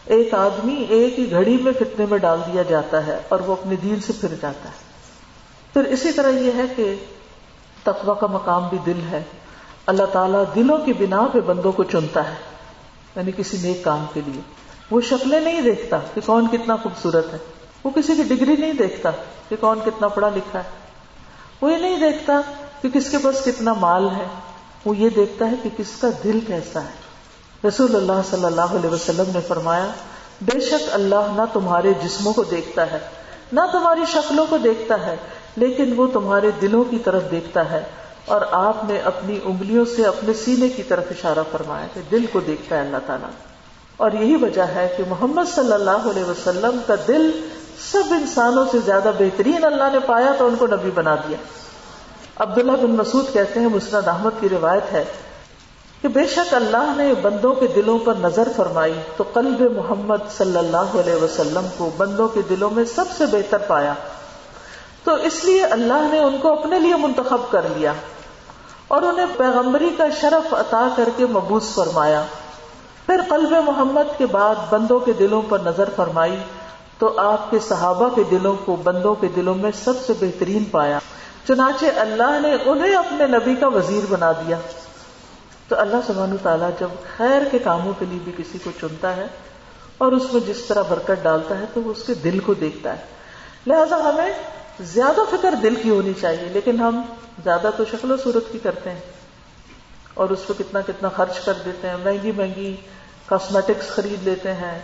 ایک 0.04 0.34
آدمی 0.34 0.84
ایک 0.88 1.18
ہی 1.18 1.30
گھڑی 1.30 1.56
میں 1.62 1.72
فتنے 1.72 2.06
میں 2.10 2.18
ڈال 2.18 2.38
دیا 2.52 2.62
جاتا 2.62 3.06
ہے 3.06 3.20
اور 3.28 3.40
وہ 3.40 3.52
اپنے 3.52 3.76
دین 3.76 4.00
سے 4.00 4.12
پھر 4.20 4.28
جاتا 4.28 4.68
ہے۔ 4.68 4.74
پھر 5.72 5.84
اسی 5.84 6.12
طرح 6.12 6.30
یہ 6.30 6.50
ہے 6.56 6.62
کہ 6.76 6.94
تقوی 7.82 8.14
کا 8.20 8.26
مقام 8.26 8.68
بھی 8.68 8.78
دل 8.86 9.00
ہے۔ 9.10 9.22
اللہ 9.86 10.06
تعالیٰ 10.12 10.44
دلوں 10.54 10.78
کی 10.78 10.92
بنا 10.92 11.26
پہ 11.32 11.40
بندوں 11.40 11.72
کو 11.72 11.84
چنتا 11.84 12.30
ہے 12.30 12.34
یعنی 13.16 13.32
کسی 13.36 13.56
نیک 13.62 13.84
کام 13.84 14.06
کے 14.14 14.20
لیے۔ 14.26 14.40
وہ 14.90 15.00
شکلیں 15.00 15.40
نہیں 15.40 15.60
دیکھتا 15.60 15.98
کہ 16.14 16.20
کون 16.26 16.46
کتنا 16.52 16.76
خوبصورت 16.76 17.32
ہے۔ 17.32 17.38
وہ 17.84 17.90
کسی 17.90 18.14
کی 18.16 18.22
ڈگری 18.22 18.56
نہیں 18.56 18.72
دیکھتا 18.72 19.10
کہ 19.48 19.56
کون 19.60 19.78
کتنا 19.84 20.08
پڑھا 20.08 20.28
لکھا 20.34 20.58
ہے۔ 20.58 20.68
وہ 21.60 21.72
یہ 21.72 21.76
نہیں 21.76 22.00
دیکھتا 22.00 22.40
کہ 22.82 22.88
کس 22.90 23.10
کے 23.10 23.18
پاس 23.18 23.44
کتنا 23.44 23.72
مال 23.72 24.08
ہے۔ 24.16 24.26
وہ 24.84 24.96
یہ 24.96 25.08
دیکھتا 25.08 25.50
ہے 25.50 25.54
کہ 25.62 25.68
کس 25.76 26.00
کا 26.00 26.08
دل 26.24 26.40
کیسا 26.46 26.80
ہے۔ 26.80 27.08
رسول 27.68 27.96
اللہ 27.96 28.20
صلی 28.30 28.44
اللہ 28.44 28.60
علیہ 28.60 28.90
وسلم 28.90 29.30
نے 29.34 29.40
فرمایا، 29.48 29.86
بے 30.40 30.60
شک 30.60 30.82
اللہ 30.92 31.32
نہ 31.36 31.42
تمہارے 31.52 31.92
جسموں 32.04 32.32
کو 32.32 32.42
دیکھتا 32.42 32.90
ہے، 32.90 32.98
نہ 33.52 33.60
تمہاری 33.72 34.00
شکلوں 34.12 34.46
کو 34.50 34.58
دیکھتا 34.58 35.06
ہے، 35.06 35.16
لیکن 35.56 35.94
وہ 35.96 36.06
تمہارے 36.06 36.50
دلوں 36.60 36.84
کی 36.84 36.98
طرف 36.98 37.22
دیکھتا 37.30 37.70
ہے۔ 37.70 37.84
اور 38.24 38.40
آپ 38.50 38.84
نے 38.84 38.98
اپنی 38.98 39.38
انگلیوں 39.44 39.84
سے 39.96 40.04
اپنے 40.04 40.34
سینے 40.34 40.68
کی 40.68 40.82
طرف 40.82 41.04
اشارہ 41.10 41.38
فرمایا 41.52 41.86
کہ 41.94 42.00
دل 42.10 42.26
کو 42.32 42.40
دیکھتا 42.40 42.76
ہے 42.76 42.80
اللہ 42.80 42.96
تعالیٰ۔ 43.06 43.28
اور 43.96 44.10
یہی 44.12 44.36
وجہ 44.36 44.62
ہے 44.62 44.94
کہ 44.96 45.04
محمد 45.08 45.54
صلی 45.54 45.72
اللہ 45.72 45.90
علیہ 45.90 46.24
وسلم 46.24 46.78
کا 46.86 46.94
دل 47.08 47.48
سب 47.80 48.02
انسانوں 48.10 48.64
سے 48.72 48.78
زیادہ 48.78 49.10
بہترین 49.18 49.64
اللہ 49.64 49.84
نے 49.92 49.98
پایا 50.06 50.32
تو 50.38 50.46
ان 50.46 50.56
کو 50.56 50.66
نبی 50.66 50.90
بنا 50.90 51.14
دیا۔ 51.14 51.36
عبداللہ 52.36 52.72
بن 52.72 52.90
مسعود 52.90 53.32
کہتے 53.32 53.60
ہیں، 53.60 53.66
مسند 53.66 54.08
احمد 54.08 54.30
کی 54.40 54.48
روایت 54.48 54.92
ہے 54.92 55.04
کہ 56.02 56.08
بے 56.08 56.26
شک 56.26 56.54
اللہ 56.54 56.92
نے 56.96 57.14
بندوں 57.22 57.54
کے 57.54 57.66
دلوں 57.66 57.98
پر 57.98 58.14
نظر 58.20 58.48
فرمائی 58.56 58.92
تو 59.16 59.24
قلب 59.32 59.60
محمد 59.76 60.16
صلی 60.36 60.58
اللہ 60.58 60.76
علیہ 60.76 61.14
وسلم 61.14 61.66
کو 61.76 61.90
بندوں 61.96 62.28
کے 62.28 62.42
دلوں 62.50 62.70
میں 62.70 62.84
سب 62.84 63.04
سے 63.16 63.26
بہتر 63.26 63.58
پایا۔ 63.58 63.94
تو 65.04 65.14
اس 65.14 65.44
لیے 65.44 65.64
اللہ 65.64 66.08
نے 66.12 66.18
ان 66.18 66.38
کو 66.38 66.52
اپنے 66.52 66.78
لیے 66.78 66.96
منتخب 66.96 67.50
کر 67.50 67.62
لیا 67.76 67.92
اور 68.88 69.02
انہیں 69.02 69.26
پیغمبری 69.36 69.90
کا 69.98 70.04
شرف 70.20 70.54
عطا 70.54 70.88
کر 70.96 71.08
کے 71.16 71.26
مبوس 71.26 71.74
فرمایا۔ 71.74 72.22
پھر 73.06 73.20
قلب 73.28 73.52
محمد 73.52 74.18
کے 74.18 74.26
بعد 74.26 74.54
بندوں 74.70 74.98
کے 74.98 75.12
دلوں 75.12 75.42
پر 75.48 75.58
نظر 75.58 75.88
فرمائی 75.96 76.36
تو 76.98 77.20
آپ 77.20 77.50
کے 77.50 77.58
صحابہ 77.58 78.14
کے 78.14 78.22
دلوں 78.22 78.56
کو، 78.64 78.76
بندوں 78.76 79.14
کے 79.14 79.28
دلوں 79.28 79.54
میں 79.54 79.70
سب 79.84 79.92
سے 80.06 80.12
بہترین 80.20 80.64
پایا۔ 80.64 80.98
چنانچہ 81.48 81.86
اللہ 81.96 82.40
نے 82.42 82.70
انہیں 82.70 82.94
اپنے 82.94 83.26
نبی 83.26 83.54
کا 83.54 83.68
وزیر 83.68 84.06
بنا 84.08 84.32
دیا۔ 84.32 84.58
تو 85.68 85.80
اللہ 85.80 85.96
سبحانہ 86.06 86.34
تعالیٰ 86.42 86.70
جب 86.80 86.88
خیر 87.16 87.42
کے 87.50 87.58
کاموں 87.58 87.92
کے 87.98 88.04
لیے 88.08 88.18
بھی 88.24 88.32
کسی 88.36 88.58
کو 88.64 88.70
چنتا 88.80 89.16
ہے 89.16 89.26
اور 89.98 90.12
اس 90.12 90.32
میں 90.32 90.40
جس 90.46 90.64
طرح 90.64 90.82
برکت 90.82 91.22
ڈالتا 91.22 91.58
ہے 91.58 91.64
تو 91.74 91.82
وہ 91.82 91.90
اس 91.90 92.04
کے 92.06 92.14
دل 92.14 92.38
کو 92.38 92.54
دیکھتا 92.54 92.92
ہے۔ 92.92 93.02
لہذا 93.66 93.96
ہمیں 93.96 94.32
زیادہ 94.80 95.20
فکر 95.30 95.54
دل 95.62 95.74
کی 95.74 95.90
ہونی 95.90 96.12
چاہیے، 96.20 96.48
لیکن 96.48 96.80
ہم 96.80 97.02
زیادہ 97.44 97.70
تو 97.76 97.84
شکل 97.84 98.10
و 98.10 98.16
صورت 98.16 98.52
کی 98.52 98.58
کرتے 98.58 98.90
ہیں 98.90 99.00
اور 100.14 100.30
اس 100.30 100.46
پہ 100.46 100.52
کتنا 100.58 100.80
کتنا 100.80 101.08
خرچ 101.08 101.40
کر 101.40 101.52
دیتے 101.64 101.88
ہیں، 101.88 101.96
مہنگی 102.04 102.32
مہنگی 102.32 102.76
کاسمیٹکس 103.26 103.88
خرید 103.88 104.28
لیتے 104.28 104.52
ہیں۔ 104.52 104.80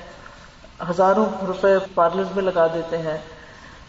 ہزاروں 0.90 1.26
روپے 1.46 1.76
پارلر 1.94 2.22
میں 2.34 2.42
لگا 2.42 2.66
دیتے 2.66 2.98
ہیں 2.98 3.18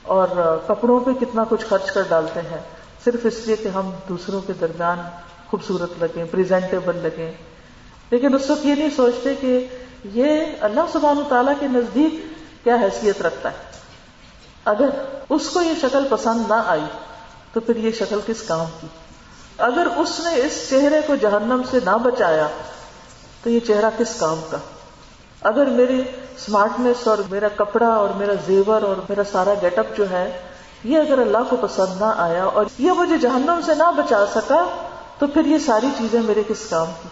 اور 0.02 0.28
کپڑوں 0.68 1.00
پہ 1.00 1.12
کتنا 1.14 1.44
کچھ 1.50 1.66
خرچ 1.66 1.92
کر 1.92 2.02
ڈالتے 2.10 2.40
ہیں۔ 2.40 2.58
صرف 3.06 3.20
اس 3.24 3.34
لیے 3.46 3.56
کہ 3.56 3.68
ہم 3.68 3.92
دوسروں 4.10 4.42
کے 4.42 4.54
درمیان 4.62 5.02
خوبصورت 5.48 6.04
لگیں 6.04 6.26
پریزنٹیبل 6.32 6.96
لگیں۔ 6.96 7.32
لیکن 8.10 8.36
اس 8.36 8.50
وقت 8.50 8.66
یہ 8.66 8.76
نہیں 8.76 8.90
سوچتے 8.96 9.36
کہ 9.36 9.68
یہ 10.04 10.46
اللہ 10.62 10.82
سبحانہ 10.94 11.20
تعالیٰ 11.30 11.54
کے 11.60 11.68
نزدیک 11.68 12.14
کیا 12.64 12.76
حیثیت 12.76 13.22
رکھتا 13.22 13.52
ہے۔ 13.52 13.58
اگر 14.66 14.90
اس 15.30 15.50
کو 15.50 15.62
یہ 15.62 15.74
شکل 15.82 16.08
پسند 16.10 16.44
نہ 16.48 16.64
آئی 16.66 16.86
تو 17.54 17.60
پھر 17.60 17.76
یہ 17.76 17.92
شکل 17.92 18.20
کس 18.26 18.42
کام 18.42 18.66
کی؟ 18.82 18.88
اگر 19.58 19.88
اس 19.98 20.20
نے 20.20 20.36
اس 20.36 20.70
چہرے 20.70 21.02
کو 21.08 21.16
جہنم 21.16 21.62
سے 21.72 21.80
نہ 21.86 21.98
بچایا 21.98 22.48
تو 23.44 23.50
یہ 23.50 23.60
چہرہ 23.60 23.90
کس 23.98 24.20
کام 24.20 24.42
کا؟ 24.50 24.58
اگر 25.42 25.66
میری 25.66 26.02
اسمارٹنیس 26.02 27.08
اور 27.08 27.18
میرا 27.30 27.48
کپڑا 27.56 27.88
اور 27.88 28.10
میرا 28.18 28.34
زیور 28.46 28.82
اور 28.82 28.96
میرا 29.10 29.24
سارا 29.24 29.54
گیٹ 29.62 29.78
اپ 29.80 29.96
جو 29.98 30.10
ہے، 30.10 30.30
یہ 30.84 30.98
اگر 31.00 31.20
اللہ 31.20 31.50
کو 31.50 31.56
پسند 31.62 32.02
نہ 32.02 32.12
آیا 32.18 32.44
اور 32.44 32.66
یہ 32.80 32.92
مجھے 32.92 33.18
جہنم 33.18 33.60
سے 33.66 33.76
نہ 33.76 33.92
بچا 33.98 34.26
سکا، 34.34 34.64
تو 35.20 35.28
پھر 35.28 35.46
یہ 35.46 35.58
ساری 35.58 35.88
چیزیں 35.98 36.22
میرے 36.22 36.44
کس 36.48 36.66
کام 36.70 36.92
کی؟ 37.02 37.10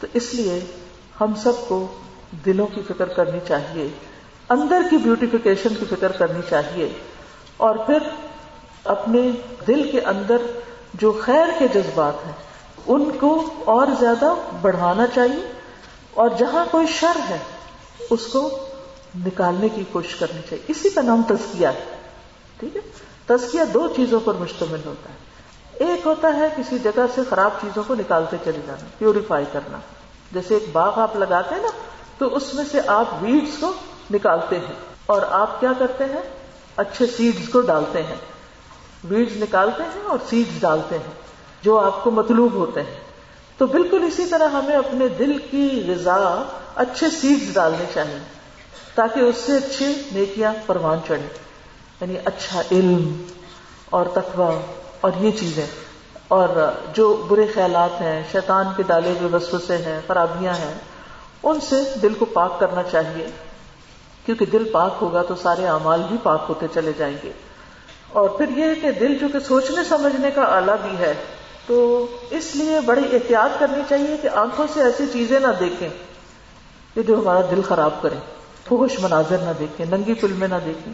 تو 0.00 0.06
اس 0.12 0.32
لیے 0.34 0.58
ہم 1.20 1.34
سب 1.34 1.66
کو 1.68 1.86
دلوں 2.44 2.66
کی 2.66 2.82
فکر 2.88 3.08
کرنی 3.08 3.38
چاہیے، 3.48 3.88
اندر 4.50 4.82
کی 4.90 4.96
بیوٹیفیکیشن 4.96 5.74
کی 5.74 5.84
فکر 5.90 6.12
کرنی 6.12 6.40
چاہیے 6.48 6.88
اور 7.56 7.76
پھر 7.76 8.08
اپنے 8.84 9.20
دل 9.66 9.82
کے 9.92 10.00
اندر 10.00 10.42
جو 10.94 11.12
خیر 11.20 11.58
کے 11.58 11.68
جذبات 11.68 12.26
ہیں، 12.26 12.32
ان 12.86 13.10
کو 13.20 13.30
اور 13.64 13.86
زیادہ 14.00 14.34
بڑھانا 14.60 15.06
چاہیے 15.14 15.46
اور 16.14 16.28
جہاں 16.38 16.64
کوئی 16.70 16.86
شر 16.90 17.18
ہے 17.30 17.38
اس 18.10 18.26
کو 18.26 18.58
نکالنے 19.26 19.68
کی 19.68 19.84
کوشش 19.92 20.14
کرنی 20.14 20.40
چاہیے۔ 20.50 20.64
اسی 20.68 20.90
کا 20.90 21.02
نام 21.02 21.22
تزکیہ 21.28 21.66
ہے، 21.66 21.84
ٹھیک 22.60 22.76
ہے؟ 22.76 22.80
تزکیہ 23.26 23.64
دو 23.74 23.88
چیزوں 23.96 24.20
پر 24.24 24.34
مشتمل 24.34 24.80
ہوتا 24.86 25.10
ہے۔ 25.10 25.18
ایک 25.72 26.06
ہوتا 26.06 26.36
ہے 26.36 26.48
کسی 26.56 26.78
جگہ 26.78 27.06
سے 27.14 27.20
خراب 27.30 27.50
چیزوں 27.60 27.82
کو 27.86 27.94
نکالتے 27.94 28.36
چلے 28.44 28.60
جانا، 28.66 28.86
پیوریفائی 28.98 29.44
کرنا۔ 29.52 29.78
جیسے 30.32 30.54
ایک 30.54 30.64
باغ 30.72 31.00
آپ 31.00 31.16
لگاتے 31.16 31.54
ہیں 31.54 31.62
نا، 31.62 31.68
تو 32.18 32.36
اس 32.36 32.54
میں 32.54 32.64
سے 32.70 32.80
آپ 32.86 33.06
ویڈس 33.20 33.58
کو 33.60 33.72
نکالتے 34.10 34.58
ہیں۔ 34.58 34.74
اور 35.06 35.22
آپ 35.22 35.60
کیا 35.60 35.72
کرتے 35.78 36.04
ہیں؟ 36.04 36.22
اچھے 36.76 37.06
سیڈز 37.06 37.48
کو 37.48 37.60
ڈالتے 37.60 38.02
ہیں۔ 38.02 38.16
بیج 39.04 39.42
نکالتے 39.42 39.82
ہیں 39.82 40.02
اور 40.04 40.18
سیڈ 40.28 40.60
ڈالتے 40.60 40.96
ہیں، 40.96 41.12
جو 41.62 41.78
آپ 41.78 42.04
کو 42.04 42.10
مطلوب 42.10 42.52
ہوتے 42.52 42.82
ہیں۔ 42.82 43.00
تو 43.58 43.66
بالکل 43.66 44.04
اسی 44.06 44.26
طرح 44.26 44.48
ہمیں 44.48 44.76
اپنے 44.76 45.08
دل 45.08 45.38
کی 45.38 45.84
غذا 45.88 46.42
اچھے 46.74 47.10
سیڈ 47.10 47.54
ڈالنے 47.54 47.84
چاہیے 47.94 48.18
تاکہ 48.94 49.20
اس 49.20 49.36
سے 49.36 49.56
اچھے 49.56 49.86
نیکیاں 50.12 50.54
پروان 50.66 50.98
چڑھے 51.06 51.28
یعنی 52.00 52.14
اچھا 52.24 52.62
علم 52.72 53.24
اور 53.90 54.06
تقوی 54.14 54.56
اور 55.00 55.12
یہ 55.20 55.30
چیزیں۔ 55.30 55.66
اور 56.28 56.48
جو 56.94 57.26
برے 57.28 57.46
خیالات 57.54 58.00
ہیں، 58.00 58.22
شیطان 58.32 58.66
کے 58.76 58.82
ڈالے 58.82 59.14
ہوئے 59.20 59.36
وسوسے 59.36 59.76
ہیں، 59.76 60.00
خرابیاں 60.06 60.54
ہیں، 60.54 60.74
ان 61.42 61.60
سے 61.60 61.76
دل 62.02 62.14
کو 62.14 62.24
پاک 62.24 62.60
کرنا 62.60 62.82
چاہیے۔ 62.82 63.26
کیونکہ 64.26 64.46
دل 64.46 64.68
پاک 64.72 64.94
ہوگا 65.00 65.22
تو 65.22 65.34
سارے 65.34 65.66
اعمال 65.66 66.02
بھی 66.08 66.16
پاک 66.22 66.44
ہوتے 66.48 66.66
چلے 66.74 66.92
جائیں 66.98 67.16
گے۔ 67.22 67.32
اور 68.08 68.28
پھر 68.28 68.48
یہ 68.56 68.74
کہ 68.82 68.90
دل 68.90 69.18
جو 69.18 69.28
کہ 69.32 69.38
سوچنے، 69.38 69.84
سمجھنے 69.88 70.30
کا 70.30 70.42
آلہ 70.42 70.72
بھی 70.82 70.98
ہے 70.98 71.14
تو 71.68 72.06
اس 72.30 72.56
لیے 72.56 72.80
بڑی 72.80 73.02
احتیاط 73.12 73.60
کرنی 73.60 73.82
چاہیے 73.88 74.16
کہ 74.22 74.28
آنکھوں 74.28 74.66
سے 74.74 74.82
ایسی 74.82 75.04
چیزیں 75.12 75.40
نہ 75.40 75.46
دیکھیں 75.60 75.88
کہ 76.94 77.02
جو 77.02 77.18
ہمارا 77.18 77.40
دل 77.50 77.62
خراب 77.62 78.02
کریں 78.02 78.20
فوش 78.68 78.98
مناظر 78.98 79.38
نہ 79.38 79.50
دیکھیں، 79.58 79.86
ننگی 79.86 80.14
فلمیں 80.14 80.48
نہ 80.48 80.54
دیکھیں۔ 80.64 80.92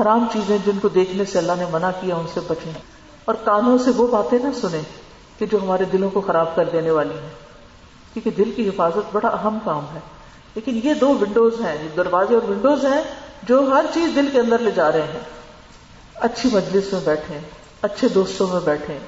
حرام 0.00 0.26
چیزیں 0.32 0.58
جن 0.66 0.78
کو 0.82 0.88
دیکھنے 0.88 1.24
سے 1.24 1.38
اللہ 1.38 1.52
نے 1.58 1.64
منع 1.70 1.90
کیا 2.00 2.16
ان 2.16 2.26
سے 2.34 2.40
بچیں۔ 2.48 2.72
اور 3.24 3.34
کانوں 3.34 3.78
سے 3.78 3.90
وہ 3.96 4.06
باتیں 4.06 4.38
نہ 4.38 4.48
سنیں 4.60 4.82
کہ 5.38 5.46
جو 5.46 5.58
ہمارے 5.62 5.84
دلوں 5.84 6.10
کو 6.10 6.20
خراب 6.20 6.56
کر 6.56 6.68
دینے 6.72 6.90
والی 6.90 7.14
ہیں۔ 7.22 7.30
کیونکہ 8.12 8.30
دل 8.30 8.52
کی 8.56 8.68
حفاظت 8.68 9.12
بڑا 9.12 9.28
اہم 9.28 9.58
کام 9.64 9.84
ہے۔ 9.94 10.00
لیکن 10.54 10.80
یہ 10.84 10.94
دو 10.94 11.08
ونڈوز 11.08 11.60
ہیں 11.60 11.88
دروازے 11.96 12.34
اور 12.34 12.50
ونڈوز 12.50 12.84
ہیں 12.84 13.02
جو 13.42 13.60
ہر 13.60 13.84
چیز 13.94 14.16
دل 14.16 14.28
کے 14.32 14.40
اندر 14.40 14.58
لے 14.58 14.70
جا 14.70 14.92
رہے 14.92 15.02
ہیں۔ 15.02 15.20
اچھی 16.14 16.48
مجلس 16.52 16.92
میں 16.92 17.00
بیٹھیں، 17.04 17.40
اچھے 17.82 18.08
دوستوں 18.08 18.48
میں 18.48 18.60
بیٹھیں 18.64 18.98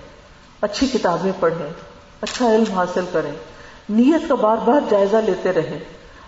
اچھی 0.60 0.86
کتابیں 0.86 1.32
پڑھیں 1.40 1.70
اچھا 2.20 2.54
علم 2.54 2.72
حاصل 2.72 3.04
کریں، 3.12 3.32
نیت 3.88 4.28
کا 4.28 4.34
بار 4.34 4.56
بار 4.64 4.80
جائزہ 4.90 5.16
لیتے 5.16 5.52
رہیں۔ 5.52 5.78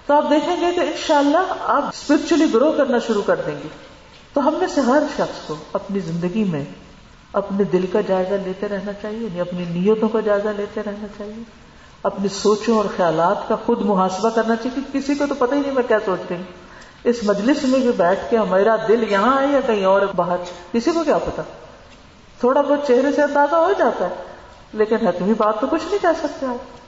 تو 0.06 0.14
آپ 0.14 0.30
دیکھیں 0.30 0.56
گے 0.60 0.74
کہ 0.74 0.80
انشاءاللہ 0.80 1.54
آپ 1.60 1.82
اسپرچلی 1.82 2.44
گرو 2.54 2.72
کرنا 2.72 2.98
شروع 2.98 3.22
کر 3.26 3.36
دیں 3.46 3.54
گے۔ 3.64 3.68
تو 4.32 4.48
ہم 4.48 4.54
میں 4.54 4.66
سے 4.74 4.80
ہر 4.80 5.02
شخص 5.16 5.46
کو 5.46 5.54
اپنی 5.72 6.00
زندگی 6.00 6.44
میں 6.44 6.64
اپنے 7.32 7.64
دل 7.64 7.86
کا 7.92 8.00
جائزہ 8.00 8.34
لیتے 8.34 8.68
رہنا 8.68 8.92
چاہیے 8.92 9.18
یعنی 9.18 9.40
اپنی 9.40 9.64
نیتوں 9.68 10.08
کا 10.08 10.20
جائزہ 10.20 10.48
لیتے 10.56 10.80
رہنا 10.86 11.06
چاہیے۔ 11.18 11.42
اپنی 12.02 12.28
سوچوں 12.28 12.76
اور 12.76 12.84
خیالات 12.96 13.48
کا 13.48 13.56
خود 13.56 13.82
محاسبہ 13.82 14.30
کرنا 14.30 14.56
چاہیے 14.56 14.80
کسی 14.92 15.14
کو 15.14 15.26
تو 15.28 15.34
پتہ 15.34 15.54
ہی 15.54 15.60
نہیں 15.60 15.72
میں 15.72 15.82
کیا 15.88 15.98
سوچ 16.04 16.20
رہی 16.30 16.36
ہوں 16.36 16.44
اس 17.04 17.16
مجلس 17.22 17.64
میں 17.64 17.80
بھی 17.80 17.90
بیٹھ 17.96 18.20
کے 18.30 18.38
میرا 18.50 18.76
دل 18.88 19.04
یہاں 19.12 19.42
ہے 19.42 19.46
یا 19.46 19.60
کہیں 19.66 19.84
اور 19.84 20.02
باہر، 20.16 20.36
کسی 20.72 20.90
کو 20.90 21.04
کیا 21.04 21.18
پتا 21.18 21.42
تھوڑا 22.40 22.60
بہت 22.60 22.86
چہرے 22.86 23.12
سے 23.12 23.22
اندازہ 23.22 23.54
ہو 23.54 23.72
جاتا 23.78 24.04
ہے، 24.04 24.14
لیکن 24.72 25.06
حتمی 25.06 25.34
بات 25.34 25.60
تو 25.60 25.66
کچھ 25.66 25.82
نہیں 25.84 25.98
کہہ 26.02 26.18
سکتے 26.18 26.46
آپ۔ 26.46 26.80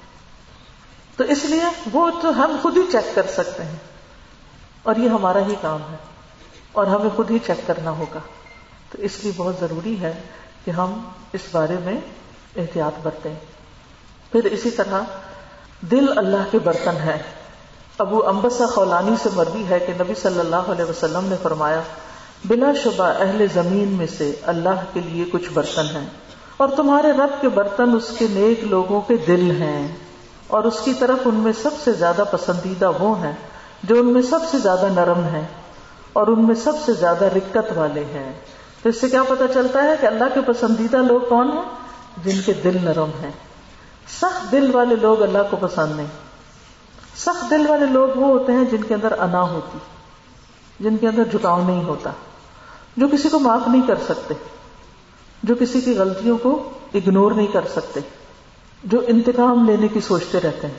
تو 1.19 1.25
اس 1.25 1.45
لیے 1.45 1.63
وہ 1.93 2.11
تو 2.23 2.45
ہم 2.45 2.57
خود 2.63 2.77
ہی 2.77 2.83
چیک 2.93 3.15
کر 3.15 3.27
سکتے 3.27 3.63
ہیں۔ 3.63 3.77
اور 4.83 4.97
یہ 4.97 5.09
ہمارا 5.09 5.39
ہی 5.39 5.55
کام 5.61 5.83
ہے۔ 5.91 5.97
اور 6.73 6.87
ہمیں 6.87 7.11
خود 7.17 7.31
ہی 7.31 7.39
چیک 7.47 7.67
کرنا 7.67 7.91
ہوگا۔ 7.91 8.19
تو 8.91 9.03
اس 9.03 9.19
لیے 9.23 9.33
بہت 9.37 9.55
ضروری 9.61 10.01
ہے 10.01 10.23
کہ 10.65 10.71
ہم 10.71 11.09
اس 11.33 11.41
بارے 11.53 11.77
میں 11.85 12.01
احتیاط 12.57 12.93
برتیں۔ 13.03 13.35
پھر 14.33 14.45
اسی 14.45 14.71
طرح 14.71 15.01
دل 15.81 16.19
اللہ 16.19 16.51
کے 16.51 16.59
برتن 16.59 16.97
ہے 16.97 17.23
ابو 17.99 18.29
امبسا 18.29 18.67
خولانی 18.67 19.15
سے 19.23 19.29
مرضی 19.35 19.69
ہے 19.69 19.79
کہ 19.79 19.93
نبی 20.01 20.15
صلی 20.15 20.41
اللہ 20.41 20.57
علیہ 20.57 20.85
وسلم 20.85 21.25
نے 21.25 21.37
فرمایا 21.43 21.81
بلا 22.45 22.73
شبہ 22.85 23.05
اہل 23.05 23.47
زمین 23.55 23.89
میں 23.89 24.07
سے 24.19 24.35
اللہ 24.43 24.85
کے 24.93 25.01
لیے 25.01 25.25
کچھ 25.33 25.51
برتن 25.53 25.87
ہیں 25.97 26.07
اور 26.57 26.69
تمہارے 26.77 27.13
رب 27.13 27.41
کے 27.41 27.49
برتن 27.49 27.97
اس 27.97 28.11
کے 28.19 28.27
نیک 28.31 28.65
لوگوں 28.65 29.01
کے 29.01 29.17
دل 29.17 29.51
ہیں 29.51 29.97
اور 30.47 30.65
اس 30.65 30.81
کی 30.85 30.95
طرف 30.95 31.19
ان 31.25 31.35
میں 31.35 31.53
سب 31.63 31.71
سے 31.85 31.93
زیادہ 31.93 32.25
پسندیدہ 32.31 32.91
وہ 32.99 33.23
ہیں 33.23 33.33
جو 33.83 34.01
ان 34.01 34.07
میں 34.07 34.23
سب 34.23 34.39
سے 34.51 34.59
زیادہ 34.59 34.89
نرم 34.95 35.25
ہیں 35.25 35.47
اور 36.13 36.27
ان 36.27 36.47
میں 36.47 36.55
سب 36.55 36.73
سے 36.85 36.93
زیادہ 36.93 37.25
رکت 37.25 37.79
والے 37.79 38.05
ہیں۔ 38.05 38.33
تو 38.83 38.89
اس 38.89 39.01
سے 39.01 39.09
کیا 39.09 39.23
پتا 39.23 39.45
چلتا 39.55 39.83
ہے 39.83 39.95
کہ 40.01 40.07
اللہ 40.07 40.25
کے 40.35 40.41
پسندیدہ 40.47 40.97
لوگ 40.97 41.21
کون 41.21 41.51
ہیں؟ 41.53 41.63
جن 42.25 42.41
کے 42.47 42.53
دل 42.53 42.79
نرم 42.83 43.11
ہیں۔ 43.23 43.31
سخت 44.21 44.53
دل 44.53 44.71
والے 44.75 44.97
لوگ 44.97 45.23
اللہ 45.23 45.39
کو 45.51 45.57
پسند 45.61 45.97
نہیں۔ 45.97 46.07
سخت 47.17 47.51
دل 47.51 47.67
والے 47.69 47.87
لوگ 47.87 48.09
وہ 48.17 48.27
ہوتے 48.27 48.53
ہیں 48.53 48.65
جن 48.65 48.85
کے 48.85 48.95
اندر 48.95 49.13
انا 49.19 49.43
ہوتی، 49.43 49.79
جن 50.81 50.97
کے 50.97 51.09
اندر 51.09 51.25
جھکاؤ 51.25 51.63
نہیں 51.63 51.85
ہوتا۔ 51.85 52.11
جو 52.97 53.07
کسی 53.13 53.29
کو 53.29 53.39
معاف 53.39 53.69
نہیں 53.69 53.87
کر 53.87 53.95
سکتے، 54.09 54.35
جو 55.43 55.55
کسی 55.61 55.81
کی 55.81 55.99
غلطیوں 55.99 56.39
کو 56.39 56.71
اگنور 56.95 57.33
نہیں 57.33 57.47
کر 57.47 57.61
سکتے، 57.75 58.01
جو 58.85 59.01
انتقام 59.07 59.71
لینے 59.71 59.89
کی 59.89 60.01
سوچتے 60.01 60.41
رہتے 60.41 60.67
ہیں۔ 60.67 60.75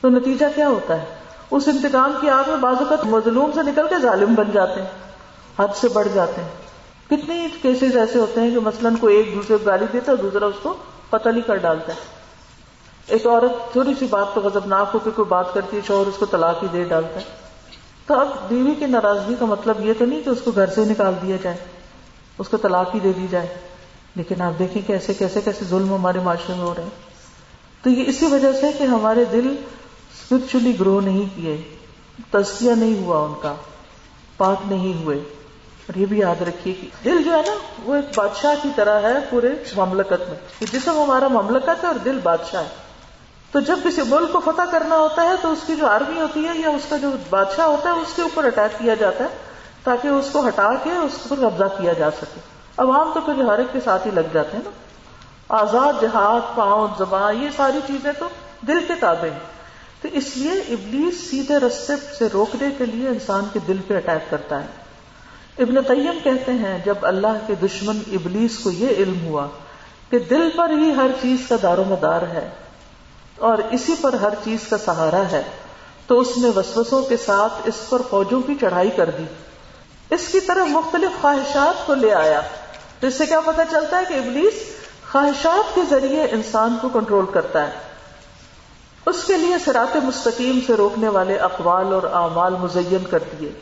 تو 0.00 0.08
نتیجہ 0.08 0.46
کیا 0.54 0.68
ہوتا 0.68 1.00
ہے؟ 1.00 1.04
اس 1.50 1.68
انتقام 1.68 2.12
کی 2.20 2.28
آگ 2.28 2.42
میں 2.46 2.56
بعض 2.56 2.76
اوقات 2.78 3.06
مظلوم 3.06 3.50
سے 3.54 3.62
نکل 3.62 3.86
کے 3.88 3.94
ظالم 4.02 4.34
بن 4.34 4.44
جاتے 4.52 4.80
ہیں، 4.80 4.88
حد 5.58 5.76
سے 5.76 5.88
بڑھ 5.88 6.08
جاتے 6.14 6.42
ہیں۔ 6.42 6.48
کتنی 7.10 7.48
کیسز 7.62 7.96
ایسے 7.96 8.18
ہوتے 8.18 8.40
ہیں 8.40 8.50
کہ 8.50 8.60
مثلاً 8.60 8.96
کوئی 8.96 9.16
ایک 9.16 9.34
دوسرے 9.34 9.56
کو 9.56 9.64
گالی 9.66 9.86
دیتا 9.92 10.12
ہے 10.12 10.16
دوسرا 10.16 10.46
اس 10.46 10.54
کو 10.62 10.74
قتل 11.10 11.36
ہی 11.36 11.40
کر 11.40 11.56
ڈالتا 11.56 11.92
ہے۔ 11.92 11.98
ایک 13.06 13.26
عورت 13.26 13.72
تھوڑی 13.72 13.94
سی 13.98 14.06
بات 14.10 14.26
تو 14.34 14.40
غضبناک 14.40 14.86
ہو 14.94 14.98
کے 14.98 15.10
کوئی 15.10 15.28
بات 15.28 15.54
کرتی 15.54 15.76
ہے، 15.76 15.82
شوہر 15.86 16.06
اس 16.06 16.14
کو 16.18 16.26
طلاق 16.26 16.62
ہی 16.62 16.68
دے 16.72 16.84
ڈالتا 16.84 17.20
ہے۔ 17.20 17.43
تو 18.06 18.14
اب 18.14 18.28
بیوی 18.48 18.74
کی 18.74 18.86
ناراضگی 18.86 19.34
کا 19.38 19.46
مطلب 19.46 19.84
یہ 19.84 19.92
تو 19.98 20.04
نہیں 20.04 20.20
کہ 20.24 20.30
اس 20.30 20.38
کو 20.44 20.50
گھر 20.50 20.66
سے 20.66 20.84
نکال 20.84 21.14
دیا 21.22 21.36
جائے، 21.42 21.56
اس 22.38 22.48
کو 22.48 22.56
طلاق 22.56 22.94
ہی 22.94 23.00
دے 23.00 23.12
دی 23.12 23.26
جائے۔ 23.30 23.46
لیکن 24.16 24.40
آپ 24.40 24.58
دیکھیں 24.58 24.82
کہ 24.86 24.92
ایسے 24.92 25.14
کیسے 25.14 25.40
کیسے 25.40 25.64
ظلم 25.64 25.94
ہمارے 25.94 26.20
معاشرے 26.20 26.54
میں 26.54 26.64
ہو 26.64 26.74
رہے 26.74 26.82
ہیں۔ 26.82 26.90
تو 27.82 27.90
یہ 27.90 28.04
اسی 28.06 28.26
وجہ 28.26 28.52
سے 28.52 28.70
کہ 28.78 28.84
ہمارے 28.84 29.24
دل 29.24 29.54
اسپرچلی 30.12 30.80
گرو 30.80 31.00
نہیں 31.00 31.36
کیے، 31.36 31.76
تزکیہ 32.30 32.72
نہیں 32.72 33.02
ہوا 33.02 33.18
ان 33.18 33.32
کا، 33.42 33.54
پاک 34.36 34.56
نہیں 34.66 35.04
ہوئے۔ 35.04 35.18
اور 35.88 35.98
یہ 35.98 36.06
بھی 36.06 36.18
یاد 36.18 36.42
رکھیے 36.42 36.74
کہ 36.74 36.88
دل 37.04 37.22
جو 37.22 37.32
ہے 37.32 37.42
نا، 37.46 37.54
وہ 37.84 37.94
ایک 37.94 38.04
بادشاہ 38.14 38.54
کی 38.62 38.68
طرح 38.76 39.00
ہے 39.00 39.14
پورے 39.30 39.48
مملکت 39.76 40.30
میں۔ 40.30 40.64
جسم 40.72 41.02
ہمارا 41.02 41.28
مملکت 41.28 41.82
ہے 41.82 41.86
اور 41.86 41.94
دل 41.94 42.18
بادشاہ 42.22 42.62
ہے۔ 42.62 42.83
تو 43.54 43.60
جب 43.60 43.78
کسی 43.84 44.02
ملک 44.08 44.32
کو 44.32 44.40
فتح 44.40 44.62
کرنا 44.70 44.98
ہوتا 44.98 45.22
ہے 45.22 45.32
تو 45.42 45.52
اس 45.52 45.58
کی 45.66 45.74
جو 45.76 45.86
آرمی 45.86 46.20
ہوتی 46.20 46.48
ہے 46.48 46.58
یا 46.58 46.68
اس 46.68 46.82
کا 46.88 46.96
جو 46.96 47.10
بادشاہ 47.30 47.66
ہوتا 47.66 47.88
ہے 47.88 47.94
اس 47.94 48.12
کے 48.16 48.22
اوپر 48.22 48.44
اٹیک 48.44 48.78
کیا 48.78 48.94
جاتا 48.94 49.24
ہے 49.24 49.28
تاکہ 49.84 50.08
اس 50.08 50.28
کو 50.32 50.48
ہٹا 50.48 50.72
کے 50.82 50.90
اس 50.90 51.28
پر 51.28 51.36
قبضہ 51.36 51.64
کیا 51.64 51.92
جا 51.92 52.10
سکے۔ 52.10 52.40
عوام 52.76 53.10
تو 53.14 53.20
پھر 53.20 53.44
ہر 53.44 53.58
ایک 53.58 53.66
کے 53.72 53.78
ساتھ 53.84 54.06
ہی 54.06 54.12
لگ 54.14 54.20
جاتے 54.32 54.56
ہیں 54.56 54.64
نا۔ 54.64 54.70
آزاد، 55.48 56.02
جہاد، 56.02 56.56
پاؤں 56.56 56.88
زبان 56.98 57.42
یہ 57.42 57.48
ساری 57.56 57.78
چیزیں 57.86 58.12
تو 58.18 58.28
دل 58.66 58.84
کے 58.88 58.94
تابع 59.00 59.32
ہیں۔ 59.32 59.40
تو 60.02 60.08
اس 60.12 60.36
لیے 60.36 60.52
ابلیس 60.52 61.30
سیدھے 61.30 61.56
رستے 61.56 61.92
سے 62.18 62.28
روکنے 62.32 62.68
کے 62.78 62.86
لیے 62.86 63.08
انسان 63.08 63.44
کے 63.52 63.58
دل 63.68 63.76
پہ 63.86 63.96
اٹیک 63.96 64.30
کرتا 64.30 64.62
ہے۔ 64.62 64.66
ابن 65.58 65.82
تیم 65.82 66.18
کہتے 66.24 66.52
ہیں، 66.52 66.78
جب 66.84 66.94
اللہ 67.02 67.38
کے 67.46 67.54
دشمن 67.54 67.98
ابلیس 68.06 68.58
کو 68.58 68.70
یہ 68.70 68.88
علم 68.88 69.26
ہوا 69.26 69.46
کہ 70.10 70.18
دل 70.18 70.50
پر 70.56 70.70
ہی 70.70 70.94
ہر 70.96 71.10
چیز 71.22 71.48
کا 71.48 71.56
دار 71.62 71.78
و 71.78 71.84
مدار 71.84 72.22
ہے 72.22 72.50
اور 73.38 73.58
اسی 73.70 73.94
پر 74.00 74.12
ہر 74.12 74.34
چیز 74.44 74.68
کا 74.70 74.78
سہارا 74.78 75.22
ہے۔ 75.32 75.42
تو 76.06 76.20
اس 76.20 76.38
نے 76.38 76.48
وسوسوں 76.56 77.02
کے 77.02 77.16
ساتھ 77.16 77.52
اس 77.64 77.74
پر 77.88 78.02
فوجوں 78.10 78.40
کی 78.40 78.54
چڑھائی 78.60 78.90
کر 78.90 79.10
دی۔ 79.10 79.24
اس 80.10 80.28
کی 80.32 80.40
طرح 80.40 80.64
مختلف 80.64 81.22
خواہشات 81.22 81.86
کو 81.86 81.94
لے 81.94 82.14
آیا۔ 82.14 82.40
تو 83.00 83.06
اس 83.06 83.18
سے 83.18 83.26
کیا 83.26 83.40
پتا 83.40 83.64
چلتا 83.64 83.98
ہے 83.98 84.02
کہ 84.08 84.14
ابلیس 84.14 84.54
خواہشات 85.12 85.74
کے 85.74 85.80
ذریعے 85.90 86.26
انسان 86.30 86.76
کو 86.80 86.88
کنٹرول 86.88 87.26
کرتا 87.26 87.66
ہے۔ 87.66 87.72
اس 89.06 89.24
کے 89.24 89.36
لیے 89.36 89.54
سرات 89.64 89.96
مستقیم 89.96 90.58
سے 90.66 90.74
روکنے 90.74 91.08
والے 91.08 91.36
اقوال 91.36 91.92
اور 91.92 92.02
اعمال 92.02 92.54
مزین 92.54 93.04
کر 93.10 93.18
دیے۔ 93.40 93.52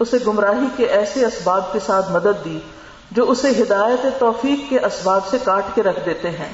اسے 0.00 0.16
گمراہی 0.26 0.66
کے 0.76 0.84
ایسے 0.84 1.26
اسباب 1.26 1.72
کے 1.72 1.78
ساتھ 1.86 2.10
مدد 2.10 2.44
دی 2.44 2.60
جو 3.10 3.30
اسے 3.30 3.50
ہدایت 3.50 4.20
توفیق 4.20 4.70
کے 4.70 4.78
اسباب 4.78 5.20
سے 5.30 5.38
کاٹ 5.44 5.64
کے 5.74 5.82
رکھ 5.82 6.06
دیتے 6.06 6.30
ہیں۔ 6.30 6.52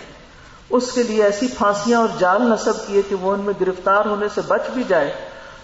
اس 0.71 0.93
کے 0.93 1.03
لیے 1.03 1.25
ایسی 1.25 1.49
پھانسیاں 1.49 2.01
اور 2.01 2.09
جال 2.19 2.43
نصب 2.43 2.87
کیے 2.87 3.03
کہ 3.09 3.15
وہ 3.15 3.33
ان 3.33 3.41
میں 3.41 3.55
گرفتار 3.61 4.05
ہونے 4.05 4.27
سے 4.35 4.41
بچ 4.41 4.61
بھی 4.75 4.85
جائے، 4.89 5.15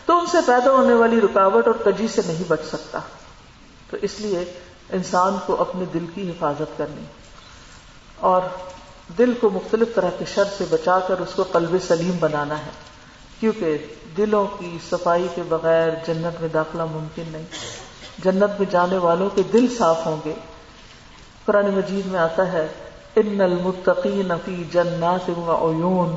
تو 0.07 0.19
ان 0.19 0.27
سے 0.27 0.37
پیدا 0.47 0.71
ہونے 0.71 0.95
والی 0.95 1.21
رکاوٹ 1.21 1.66
اور 1.66 1.75
کجی 1.75 2.09
سے 2.09 2.23
نہیں 2.27 2.45
بچ 2.49 2.61
سکتا۔ 2.69 2.99
تو 3.90 3.97
اس 4.03 4.21
لیے 4.21 4.45
انسان 4.90 5.37
کو 5.47 5.61
اپنے 5.61 5.85
دل 5.95 6.07
کی 6.14 6.31
حفاظت 6.31 6.79
کرنی۔ 6.79 7.05
اور 8.16 8.40
دل 9.19 9.35
کو 9.40 9.51
مختلف 9.51 9.95
طرح 9.95 10.11
کے 10.19 10.25
شر 10.35 10.45
سے 10.59 10.64
بچا 10.71 10.99
کر 10.99 11.19
اس 11.19 11.35
کو 11.35 11.42
قلب 11.42 11.77
سلیم 11.88 12.16
بنانا 12.21 12.59
ہے، 12.59 12.71
کیونکہ 13.40 13.79
دلوں 14.16 14.47
کی 14.59 14.79
صفائی 14.90 15.29
کے 15.35 15.42
بغیر 15.49 15.88
جنت 16.07 16.40
میں 16.40 16.49
داخلہ 16.49 16.85
ممکن 16.85 17.23
نہیں۔ 17.27 17.47
جنت 18.19 18.61
میں 18.61 18.71
جانے 18.71 18.99
والوں 18.99 19.31
کے 19.35 19.42
دل 19.53 19.66
صاف 19.79 20.07
ہوں 20.07 20.16
گے۔ 20.25 20.35
قرآن 21.45 21.71
مجید 21.71 22.07
میں 22.07 22.21
آتا 22.21 22.53
ہے 22.53 22.66
ان 23.20 23.40
المتقین 23.40 24.33
فی 24.44 24.55
جنات 24.72 25.29
و 25.31 25.52
عیون 25.52 26.11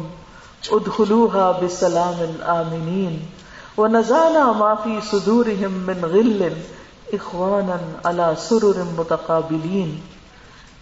ادخلوها 0.71 1.51
بسلام 1.51 2.23
آمنین 2.53 3.13
ونزعنا 3.77 4.51
ما 4.61 4.71
فی 4.83 4.95
صدورهم 5.11 5.77
من 5.89 6.07
غل 6.13 6.43
اخوانا 7.13 7.77
على 8.03 8.27
سرر 8.47 8.81
متقابلین 8.97 9.95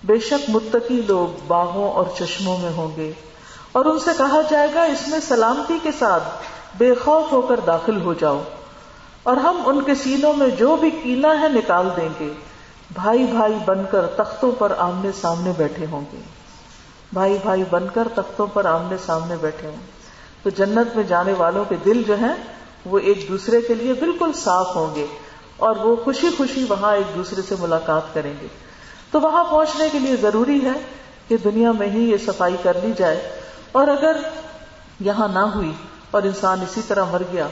بے 0.03 0.19
شک 0.30 0.49
متقی 0.49 0.99
لوگ 1.08 1.38
باغوں 1.47 1.91
اور 1.91 2.12
چشموں 2.17 2.58
میں 2.62 2.73
ہوں 2.77 2.91
گے 2.97 3.12
اور 3.71 3.86
ان 3.86 3.99
سے 3.99 4.17
کہا 4.17 4.41
جائے 4.49 4.67
گا، 4.73 4.84
اس 4.84 5.08
میں 5.08 5.19
سلامتی 5.27 5.80
کے 5.84 5.91
ساتھ 5.99 6.77
بے 6.77 6.93
خوف 7.03 7.32
ہو 7.32 7.41
کر 7.41 7.60
داخل 7.67 8.01
ہو 8.01 8.13
جاؤ 8.19 8.41
اور 9.23 9.38
ہم 9.38 9.62
ان 9.65 9.82
کے 9.84 9.95
سینوں 10.03 10.34
میں 10.34 10.47
جو 10.60 10.75
بھی 10.75 10.89
کینا 11.03 11.39
ہے 11.41 11.47
نکال 11.53 11.89
دیں 11.97 12.10
گے۔ 12.19 12.34
بھائی 12.93 13.23
بھائی 13.23 13.54
بن 13.65 13.82
کر 13.91 14.06
تختوں 14.06 14.52
پر 14.52 14.73
آمنے 14.78 15.12
سامنے 15.21 15.52
بیٹھے 15.58 15.86
ہوں 15.91 16.02
گے۔ 16.13 16.17
بھائی 17.13 17.38
بھائی 17.43 17.63
بن 17.69 17.88
کر 17.93 18.08
تختوں 18.15 18.47
پر 18.47 18.65
آمنے 18.65 18.95
سامنے 19.06 19.36
بیٹھے 19.41 19.67
ہوں۔ 19.67 19.76
تو 20.43 20.50
جنت 20.50 20.95
میں 20.95 21.04
جانے 21.04 21.34
والوں 21.34 21.65
کے 21.65 21.76
دل 21.86 22.04
جو 22.08 22.15
ہیں، 22.15 22.36
وہ 22.86 23.00
ایک 23.00 23.26
دوسرے 23.30 23.62
کے 23.62 23.73
لیے 23.73 23.93
بالکل 23.93 24.32
صاف 24.34 24.76
ہوں 24.76 24.95
گے 24.95 25.06
اور 25.58 25.76
وہ 25.76 25.95
خوشی 25.95 26.28
خوشی 26.38 26.65
وہاں 26.69 26.95
ایک 26.95 27.15
دوسرے 27.15 27.41
سے 27.41 27.56
ملاقات 27.60 28.13
کریں 28.13 28.34
گے۔ 28.41 28.47
تو 29.12 29.21
وہاں 29.21 29.43
پہنچنے 29.43 29.89
کے 29.89 30.00
لیے 30.00 30.15
ضروری 30.15 30.65
ہے 30.65 30.80
کہ 31.28 31.38
دنیا 31.38 31.71
میں 31.71 31.89
ہی 31.89 32.12
یہ 32.12 32.17
صفائی 32.26 32.56
کر 32.63 32.78
لی 32.84 32.91
جائے۔ 32.97 33.41
اور 33.71 33.88
اگر 33.88 34.17
یہاں 35.00 35.28
نہ 35.28 35.39
ہوئی 35.39 35.71
اور 36.12 36.23
انسان 36.23 36.62
اسی 36.62 36.82
طرح 36.88 37.04
مر 37.12 37.21
گیا، 37.32 37.47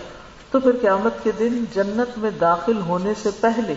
تو 0.51 0.59
پھر 0.59 0.71
قیامت 0.81 1.23
کے 1.23 1.31
دن 1.39 1.65
جنت 1.73 2.17
میں 2.17 2.31
داخل 2.31 2.81
ہونے 2.81 3.13
سے 3.23 3.29
پہلے 3.41 3.73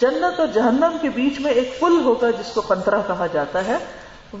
جنت 0.00 0.40
اور 0.40 0.48
جہنم 0.48 0.96
کے 1.02 1.08
بیچ 1.08 1.40
میں 1.40 1.52
ایک 1.52 1.80
پل 1.80 2.00
ہوگا 2.04 2.30
جس 2.30 2.54
کو 2.54 2.60
کنترا 2.60 3.00
کہا 3.06 3.26
جاتا 3.26 3.64
ہے۔ 3.64 3.76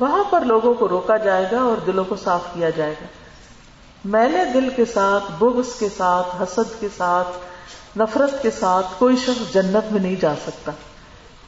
وہاں 0.00 0.24
پر 0.30 0.40
لوگوں 0.40 0.74
کو 0.74 0.88
روکا 0.88 1.16
جائے 1.16 1.46
گا 1.52 1.60
اور 1.60 1.76
دلوں 1.76 2.04
کو 2.04 2.16
صاف 2.16 2.40
کیا 2.54 2.70
جائے 2.70 2.92
گا۔ 2.92 3.06
میلے 4.04 4.44
دل 4.44 4.68
کے 4.76 4.84
ساتھ، 4.84 5.24
بغض 5.38 5.78
کے 5.78 5.88
ساتھ، 5.96 6.42
حسد 6.42 6.80
کے 6.80 6.88
ساتھ، 6.96 7.28
نفرت 7.98 8.42
کے 8.42 8.50
ساتھ 8.50 8.86
کوئی 8.98 9.16
شخص 9.16 9.54
جنت 9.54 9.92
میں 9.92 10.00
نہیں 10.00 10.16
جا 10.20 10.34
سکتا۔ 10.46 10.72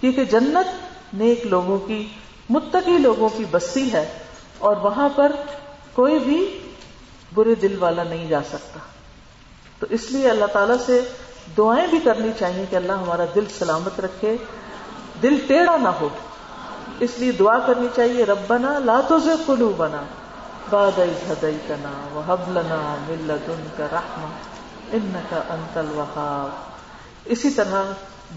کیونکہ 0.01 0.25
جنت 0.25 0.95
نیک 1.15 1.47
لوگوں 1.47 1.79
کی، 1.79 2.09
متقی 2.51 2.99
لوگوں 2.99 3.29
کی 3.29 3.45
بستی 3.51 3.93
ہے 3.93 4.09
اور 4.59 4.77
وہاں 4.77 5.09
پر 5.17 5.33
کوئی 5.93 6.19
بھی 6.19 6.59
برے 7.35 7.55
دل 7.55 7.77
والا 7.79 8.03
نہیں 8.03 8.29
جا 8.29 8.41
سکتا۔ 8.49 8.79
تو 9.79 9.87
اس 9.91 10.11
لیے 10.11 10.31
اللہ 10.31 10.45
تعالیٰ 10.45 10.77
سے 10.87 11.01
دعائیں 11.57 11.87
بھی 11.87 11.99
کرنی 12.05 12.31
چاہیے 12.39 12.65
کہ 12.71 12.77
اللہ 12.77 12.93
ہمارا 12.93 13.25
دل 13.35 13.45
سلامت 13.59 14.01
رکھے، 14.01 14.37
دل 15.23 15.39
ٹیڑھا 15.47 15.77
نہ 15.77 15.89
ہو۔ 15.89 16.09
اس 17.01 17.11
لیے 17.19 17.33
دعا 17.33 17.59
کرنی 17.59 17.87
چاہیے 17.97 18.25
رب 18.25 18.39
بنا 18.47 18.79
لا 18.79 19.01
تو 19.09 19.17
کلو 19.47 19.73
بنا 19.77 20.03
باد 20.71 21.01
کنا 21.67 22.09
وہ 22.13 22.37
لنا 22.49 22.97
مل 23.09 23.33
کا 23.77 23.87
رحم 23.93 24.27
ان 24.93 25.21
کا 25.31 25.37
انتل 25.37 26.01
اسی 27.25 27.51
طرح 27.51 27.83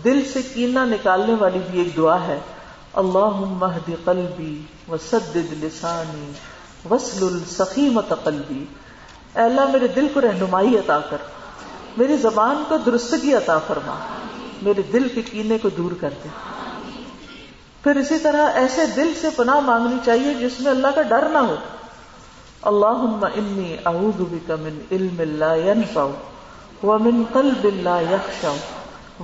دل 0.04 0.22
سے 0.34 0.42
کینا 0.42 0.86
نکالنے 0.86 1.34
والی 1.40 1.60
بھی 1.72 1.80
ایک 1.80 1.98
دعا 1.98 2.28
ہے 2.28 2.40
اللہ 2.94 3.30
مہد 3.36 3.92
قلبی 4.06 4.62
و 4.88 4.96
سد 4.98 5.36
لسانی 5.36 6.32
وسل 6.90 7.26
السخیمت 7.26 8.14
قلبی۔ 8.24 8.66
اے 9.36 9.42
اللہ، 9.42 9.62
میرے 9.72 9.88
دل 9.88 10.08
کو 10.14 10.22
رہنمائی 10.22 10.78
عطا 10.78 11.00
کر۔ 11.10 11.18
میری 11.98 12.18
زبان 12.18 12.64
کو 12.68 12.78
درستگی 12.78 13.34
عطا 13.34 13.58
فرما۔ 13.58 13.96
میرے 14.62 14.82
دل 14.82 15.08
کے 15.10 15.22
کینے 15.22 15.58
کو 15.58 15.70
دور 15.70 15.92
کر 16.02 16.10
دے۔ 16.24 16.30
پھر 17.84 17.96
اسی 17.96 18.20
طرح 18.20 18.52
ایسے 18.54 18.86
دل 18.86 19.14
سے 19.22 19.28
پناہ 19.36 19.60
مانگنی 19.60 19.96
چاہیے 20.06 20.34
جس 20.34 20.60
میں 20.60 20.72
اللہ 20.72 20.88
کا 20.96 21.02
ڈر 21.02 21.30
نہ 21.30 21.38
ہو۔ 21.38 21.56
اللہ 22.62 23.26
انی 23.36 23.76
اعوذ 23.86 24.22
بک 24.32 24.52
من 24.52 24.80
علم 24.92 25.22
لا 25.22 25.56
ينفع 25.56 26.06
ومن 26.84 27.24
قلب 27.34 27.68
لا 27.74 28.02
يخشع 28.02 28.52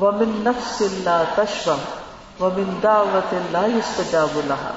ومن 0.01 0.43
نفس 0.45 0.81
لا 0.81 1.23
تشفع 1.35 1.73
ومن 2.39 2.79
دعوت 2.83 3.33
لا 3.51 3.65
يستجاب 3.65 4.41
لها 4.47 4.71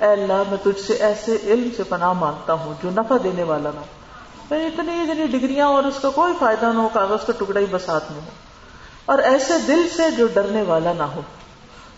اے 0.00 0.12
اللہ، 0.12 0.42
میں 0.50 0.58
تجھ 0.62 0.80
سے 0.86 0.92
ایسے 0.92 1.36
علم 1.44 1.68
سے 1.76 1.82
پناہ 1.82 2.12
مانگتا 2.12 2.52
ہوں 2.52 2.74
جو 2.82 2.90
نفع 2.90 3.16
دینے 3.24 3.42
والا 3.42 3.70
نہ 3.74 3.80
ہو۔ 3.80 4.01
پھر 4.48 4.56
اتنی 4.56 5.00
اتنی 5.00 5.26
ڈگریاں 5.26 5.66
اور 5.66 5.84
اس 5.84 5.98
کا 6.02 6.10
کوئی 6.10 6.34
فائدہ 6.38 6.66
نہ 6.66 6.78
ہو، 6.78 6.88
کاغذ 6.92 7.24
کا 7.26 7.32
ٹکڑا 7.38 7.60
ہی 7.60 7.66
بس 7.70 7.88
ہاتھ 7.88 8.12
میں 8.12 8.20
ہو 8.20 8.30
اور 9.04 9.18
ایسے 9.18 9.58
دل 9.66 9.88
سے 9.96 10.10
جو 10.10 10.26
ڈرنے 10.26 10.62
والا 10.62 10.92
نہ 10.92 11.02
ہو، 11.02 11.20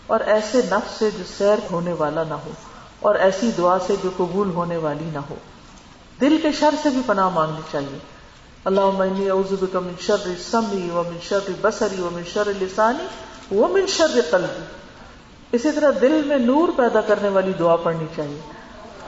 اور 0.07 0.19
ایسے 0.19 0.61
نفس 0.71 0.99
سے 0.99 1.09
جو 1.17 1.23
سیر 1.37 1.59
ہونے 1.71 1.93
والا 1.93 2.23
نہ 2.23 2.33
ہو، 2.33 2.51
اور 2.99 3.15
ایسی 3.15 3.51
دعا 3.57 3.77
سے 3.87 3.95
جو 4.03 4.09
قبول 4.17 4.49
ہونے 4.49 4.77
والی 4.77 5.09
نہ 5.13 5.19
ہو۔ 5.29 5.35
دل 6.21 6.37
کے 6.41 6.51
شر 6.51 6.75
سے 6.83 6.89
بھی 6.89 7.01
پناہ 7.05 7.29
مانگنی 7.29 7.61
چاہیے۔ 7.71 7.97
اللہ 8.65 8.85
من 8.95 9.93
شر 9.99 10.27
سمی 10.51 10.89
و 10.89 11.03
من 11.07 11.17
شر 11.21 11.51
بسری 11.61 12.01
و 12.01 12.09
من 12.13 12.21
شر 12.33 12.47
لسانی 12.61 13.05
وہ 13.51 13.67
من 13.67 13.85
شر 13.87 14.19
قلبی۔ 14.29 14.63
اسی 15.51 15.71
طرح 15.71 15.91
دل 16.01 16.21
میں 16.25 16.37
نور 16.37 16.69
پیدا 16.75 17.01
کرنے 17.01 17.29
والی 17.29 17.51
دعا 17.59 17.75
پڑھنی 17.75 18.05
چاہیے۔ 18.15 18.39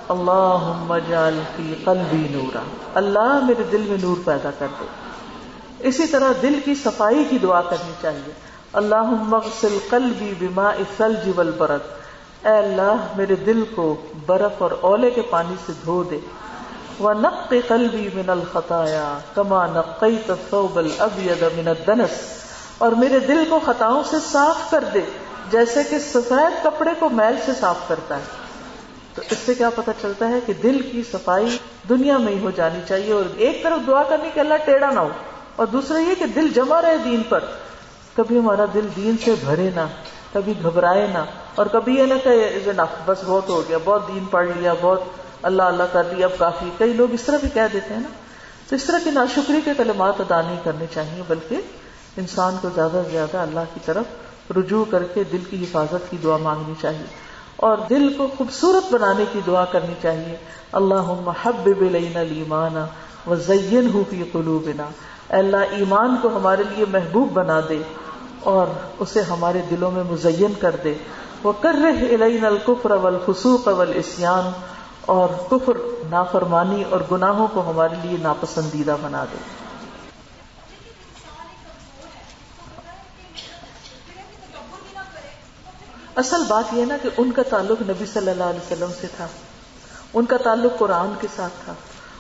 اللہ 0.10 0.94
جعل 1.10 1.40
فی 1.56 1.76
قلبی 1.86 2.28
نورا۔ 2.32 2.60
اللہ 2.94 3.40
میرے 3.48 3.64
دل 3.72 3.82
میں 3.82 3.98
نور 4.02 4.16
پیدا 4.26 4.50
کر 4.60 4.68
دے۔ 4.80 4.86
اسی 5.80 6.08
طرح 6.08 6.32
دل 6.42 6.60
کی 6.66 6.76
صفائی 6.76 7.24
کی 7.30 7.38
دعا 7.38 7.62
کرنی 7.62 7.92
چاہیے۔ 8.02 8.32
اللہ 8.74 9.02
مغسل 9.02 9.78
قلبی 9.90 10.34
بما 10.40 10.70
الثلج 10.70 11.30
والبرد۔ 11.36 11.80
اے 12.46 12.58
اللہ 12.58 12.96
میرے 13.18 13.36
دل 13.36 13.64
کو 13.76 13.96
برف 14.26 14.62
اور 14.62 14.72
اولے 14.82 15.12
کے 15.12 15.22
پانی 15.22 15.56
سے 15.66 15.72
دھو 15.86 16.04
دے۔ 16.04 16.20
ونق 17.00 17.54
قلبی 17.68 18.10
من 18.14 18.30
الخطایا 18.30 19.18
کما 19.34 19.68
نقیت 19.68 20.30
الثوب 20.30 20.78
الابید 20.78 21.44
من 21.58 21.68
الدنس۔ 21.68 22.10
اور 22.78 22.92
میرے 22.92 23.20
دل 23.20 23.46
کو 23.50 23.60
خطاؤں 23.66 24.04
سے 24.10 24.18
صاف 24.32 24.72
کر 24.72 24.84
دے، 24.94 25.02
جیسے 25.52 25.84
کہ 25.84 26.00
سفید 26.00 26.64
کپڑے 26.64 26.92
کو 27.00 27.10
میل 27.10 27.36
سے 27.46 27.52
صاف 27.60 27.78
کرتا 27.88 28.18
ہے۔ 28.18 28.47
تو 29.18 29.24
اس 29.32 29.38
سے 29.38 29.54
کیا 29.54 29.70
پتا 29.70 29.92
چلتا 30.02 30.30
ہے 30.30 30.40
کہ 30.46 30.54
دل 30.54 30.82
کی 30.92 31.02
صفائی 31.12 31.58
دنیا 31.90 32.18
میں 32.18 32.34
ہی 32.34 32.40
ہو 32.40 32.52
جانی 32.52 32.80
چاہیے 32.88 33.14
اور 33.14 33.24
ایک 33.38 33.64
طرف 33.64 33.88
دعا 33.88 34.04
کرنے 34.04 34.30
کہ 34.34 34.40
اللہ 34.40 34.54
ٹیڑھا 34.66 34.90
نہ 34.90 35.00
ہو 35.00 35.10
اور 35.56 35.68
دوسرا 35.68 36.00
یہ 36.00 36.16
کہ 36.20 36.26
دل 36.26 36.48
جمع 36.56 36.82
رہے 36.82 36.98
دین 36.98 37.22
پر۔ 37.30 37.40
کبھی 38.16 38.40
ہمارا 38.40 38.66
دل 38.74 38.88
دین 38.96 39.16
سے 39.26 39.36
بھرے 39.46 39.70
نہ، 39.76 39.88
کبھی 40.34 40.54
گھبرائے 40.64 41.08
نہ۔ 41.14 41.18
اور 41.56 41.66
کبھی 41.66 41.96
یہ 41.96 42.04
نہ 42.04 42.14
کہ 42.24 42.58
بس 43.06 43.18
بہت 43.26 43.50
ہو 43.50 43.64
گیا، 43.70 43.78
بہت 43.86 44.08
دین 44.08 44.26
پڑھ 44.26 44.50
لیا، 44.58 44.74
بہت 44.82 45.04
اللہ 45.42 45.64
اللہ 45.64 45.84
کر 45.92 46.04
لیا، 46.04 46.28
اب 46.28 46.40
کافی۔ 46.40 46.70
کئی 46.78 46.94
لوگ 46.94 47.14
اس 47.14 47.22
طرح 47.22 47.38
بھی 47.38 47.50
کہہ 47.50 47.62
دیتے 47.74 47.94
ہیں 47.94 48.02
نا۔ 48.02 48.10
تو 48.70 48.76
اس 48.76 48.84
طرح 48.84 49.00
کی 49.04 49.12
ناشکری 49.12 49.62
کے 49.66 49.72
کلمات 49.78 50.22
ادا 50.22 50.42
نہیں 50.42 50.60
کرنے 50.64 50.86
چاہیے، 50.94 51.24
بلکہ 51.28 51.56
انسان 52.18 52.56
کو 52.62 52.70
زیادہ 52.76 53.02
سے 53.06 53.12
زیادہ 53.12 53.38
اللہ 53.38 53.60
کی 53.74 53.80
طرف 53.86 54.06
رجوع 54.58 54.86
کر 54.92 55.04
کے 55.04 55.24
دل 55.24 55.44
کی 55.50 55.64
حفاظت 55.64 56.12
کی 56.12 56.18
دعا 56.24 56.38
مانگنی 56.38 56.74
چاہیے۔ 56.82 57.37
اور 57.58 57.78
دل 57.90 58.14
کو 58.18 58.28
خوبصورت 58.38 58.94
بنانے 58.94 59.26
کی 59.32 59.40
دعا 59.48 59.66
کرنی 59.66 59.94
چاہیے۔ 60.02 60.38
اللہ 60.72 61.14
محب 61.26 61.70
ایمان 62.16 62.86
و 63.30 63.36
زین 63.36 64.04
فی 64.10 64.24
قلوبنا۔ 64.32 64.84
اللہ، 65.30 65.58
ایمان 65.58 66.16
کو 66.22 66.28
ہمارے 66.28 66.64
لیے 66.76 66.86
محبوب 66.90 67.32
بنا 67.32 67.60
دے 67.70 67.82
اور 68.40 68.68
اسے 69.00 69.22
ہمارے 69.22 69.62
دلوں 69.72 69.92
میں 69.92 70.04
مزین 70.12 70.54
کر 70.60 70.76
دے۔ 70.84 70.94
وہ 71.44 71.52
کر 71.62 71.76
رہے 71.84 72.16
الین 72.16 72.46
القفر 72.46 72.92
اول 72.92 73.18
خصوق 73.26 73.68
اول 73.68 74.02
اور 75.06 75.30
کفر، 75.50 75.74
نافرمانی 76.10 76.84
اور 76.90 77.00
گناہوں 77.12 77.48
کو 77.54 77.64
ہمارے 77.70 77.96
لیے 78.04 78.18
ناپسندیدہ 78.22 78.96
بنا 79.02 79.24
دے۔ 79.24 79.67
اصل 86.18 86.44
بات 86.48 86.74
یہ 86.74 86.86
نا 86.86 86.98
کہ 87.02 87.10
ان 87.18 87.32
کا 87.32 87.42
تعلق 87.44 87.82
نبی 87.82 88.06
صلی 88.06 88.30
اللہ 88.32 88.44
علیہ 88.44 88.60
وسلم 88.60 88.92
سے 89.02 89.08
تھا۔ 89.18 89.28
ان 90.14 90.26
کا 90.26 90.38
تعلق 90.38 90.80
قرآن 90.80 91.10
کے 91.22 91.28
ساتھ 91.36 91.54
تھا۔ 91.66 91.74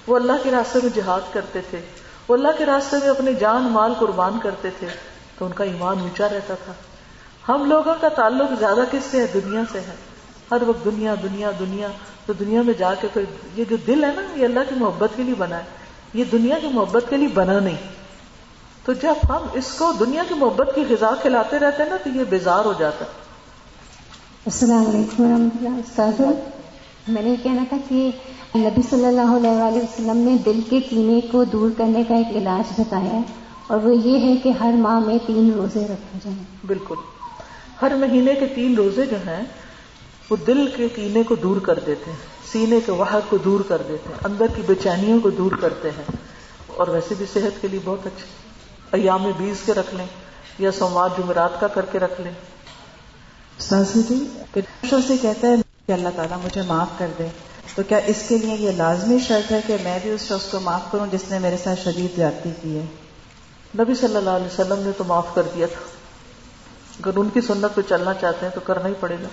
وہ 0.07 0.15
اللہ 0.15 0.31
کے 0.43 0.51
راستے 0.51 0.79
میں 0.83 0.95
جہاد 0.95 1.33
کرتے 1.33 1.61
تھے۔ 1.69 1.81
وہ 2.27 2.33
اللہ 2.33 2.47
کے 2.57 2.65
راستے 2.65 2.97
میں 3.01 3.09
اپنے 3.09 3.33
جان 3.33 3.63
مال 3.63 3.93
قربان 3.99 4.39
کرتے 4.43 4.69
تھے۔ 4.79 4.87
تو 5.37 5.45
ان 5.45 5.51
کا 5.51 5.63
ایمان 5.63 5.99
اونچا 5.99 6.27
رہتا 6.29 6.53
تھا۔ 6.65 6.73
ہم 7.49 7.65
لوگوں 7.65 7.95
کا 8.01 8.07
تعلق 8.07 8.59
زیادہ 8.59 8.79
کس 8.91 9.03
سے 9.11 9.21
ہے؟ 9.21 9.27
دنیا 9.33 9.61
سے 9.71 9.79
ہے۔ 9.79 9.95
ہر 10.51 10.57
وقت 10.67 10.85
دنیا 10.85 11.15
دنیا 11.23 11.51
دنیا۔ 11.59 11.87
تو 12.25 12.33
دنیا 12.33 12.61
میں 12.61 12.73
جا 12.73 12.93
کے 12.93 13.07
کوئی 13.13 13.25
یہ 13.55 13.63
جو 13.69 13.75
دل 13.87 14.03
ہے 14.03 14.11
نا، 14.15 14.21
یہ 14.35 14.45
اللہ 14.45 14.59
کی 14.69 14.75
محبت 14.75 15.09
کے 15.15 15.23
لیے 15.23 15.35
بنا 15.37 15.57
ہے۔ 15.57 15.63
یہ 16.13 16.23
دنیا 16.31 16.59
کی 16.59 16.67
محبت 16.67 17.05
کے 17.09 17.17
لیے 17.17 17.27
بنا 17.27 17.59
نہیں۔ 17.59 17.77
تو 18.85 18.93
جب 18.93 19.13
ہم 19.29 19.47
اس 19.53 19.73
کو 19.77 19.91
دنیا 19.99 20.23
کی 20.27 20.33
محبت 20.33 20.69
کی 20.75 20.83
غذا 20.89 21.11
کھلاتے 21.21 21.59
رہتے 21.59 21.83
ہیں 21.83 21.89
نا، 21.89 21.97
تو 22.03 22.09
یہ 22.09 22.23
بیزار 22.23 22.65
ہو 22.65 22.73
جاتا 22.79 23.05
ہے۔ 23.05 23.26
السلام 24.47 24.87
علیکم 24.87 25.23
ورحمۃ 25.23 25.57
اللہ 25.59 25.69
استاذ 25.69 26.21
میں 27.07 27.21
نے 27.21 27.29
یہ 27.29 27.35
کہنا 27.43 27.63
تھا 27.69 27.77
کہ 27.89 28.11
نبی 28.55 28.81
صلی 28.89 29.05
اللہ 29.05 29.21
علیہ 29.21 29.81
وسلم 29.83 30.17
نے 30.17 30.35
دل 30.45 30.59
کے 30.69 30.79
کینے 30.79 31.21
کو 31.31 31.43
دور 31.43 31.69
کرنے 31.77 32.03
کا 32.03 32.15
ایک 32.15 32.27
علاج 32.35 32.73
بتایا 32.77 33.13
ہے 33.13 33.19
اور 33.67 33.77
وہ 33.77 33.95
یہ 33.95 34.19
ہے 34.19 34.35
کہ 34.37 34.49
ہر 34.49 34.73
ماہ 34.73 34.99
میں 34.99 35.17
تین 35.27 35.51
روزے 35.55 35.83
رکھے 35.83 36.19
جائیں۔ 36.23 36.43
بالکل۔ 36.67 36.95
ہر 37.81 37.95
مہینے 37.95 38.33
کے 38.33 38.45
تین 38.45 38.75
روزے 38.75 39.05
جو 39.05 39.17
ہیں، 39.17 39.43
وہ 40.29 40.37
دل 40.47 40.67
کے 40.75 40.87
کینے 40.89 41.23
کو 41.23 41.35
دور 41.35 41.57
کر 41.57 41.79
دیتے 41.85 42.11
ہیں، 42.11 42.17
سینے 42.51 42.79
کے 42.85 42.91
وحر 42.91 43.19
کو 43.29 43.37
دور 43.37 43.59
کر 43.59 43.81
دیتے 43.87 44.09
ہیں، 44.09 44.19
اندر 44.23 44.45
کی 44.55 44.61
بے 44.67 44.75
چینیوں 44.75 45.19
کو 45.19 45.29
دور 45.29 45.51
کرتے 45.51 45.89
ہیں۔ 45.89 46.15
اور 46.67 46.87
ویسے 46.87 47.15
بھی 47.17 47.25
صحت 47.33 47.61
کے 47.61 47.67
لیے 47.67 47.79
بہت 47.85 48.05
اچھے۔ 48.05 48.25
ایام 48.91 49.23
بیس 49.37 49.57
کے 49.65 49.73
رکھ 49.73 49.95
لیں 49.95 50.05
یا 50.59 50.71
سوموار 50.71 51.09
جمعرات 51.17 51.59
کا 51.59 51.67
کر 51.67 51.85
کے 51.85 51.99
رکھ 51.99 52.21
لیں۔ 52.21 52.31
سازی 53.59 54.01
جی 54.09 54.27
سے 55.07 55.17
کہتا 55.21 55.47
ہے 55.47 55.55
کہ 55.85 55.91
اللہ 55.91 56.09
تعالیٰ 56.15 56.37
مجھے 56.43 56.61
معاف 56.61 56.87
کر 56.97 57.07
دے۔ 57.19 57.27
تو 57.75 57.83
کیا 57.83 57.97
اس 57.97 58.23
کے 58.27 58.37
لیے 58.37 58.55
یہ 58.55 58.71
لازمی 58.71 59.19
شرط 59.19 59.51
ہے 59.51 59.61
کہ 59.67 59.77
میں 59.83 59.99
بھی 60.01 60.11
اس 60.11 60.21
شخص 60.21 60.51
کو 60.51 60.59
معاف 60.59 60.91
کروں 60.91 61.07
جس 61.11 61.21
نے 61.29 61.39
میرے 61.39 61.57
ساتھ 61.57 61.89
شدید 61.89 62.15
زیادتی 62.15 62.49
کی 62.61 62.77
ہے؟ 62.77 62.85
نبی 63.79 63.95
صلی 63.95 64.15
اللہ 64.15 64.29
علیہ 64.29 64.45
وسلم 64.45 64.85
نے 64.85 64.91
تو 64.97 65.03
معاف 65.03 65.35
کر 65.35 65.43
دیا 65.55 65.67
تھا۔ 65.67 65.81
اگر 66.99 67.17
ان 67.17 67.29
کی 67.33 67.41
سنت 67.41 67.75
پہ 67.75 67.81
چلنا 67.89 68.13
چاہتے 68.13 68.45
ہیں 68.45 68.53
تو 68.53 68.59
کرنا 68.59 68.89
ہی 68.89 68.93
پڑے 68.99 69.15
گا۔ 69.23 69.27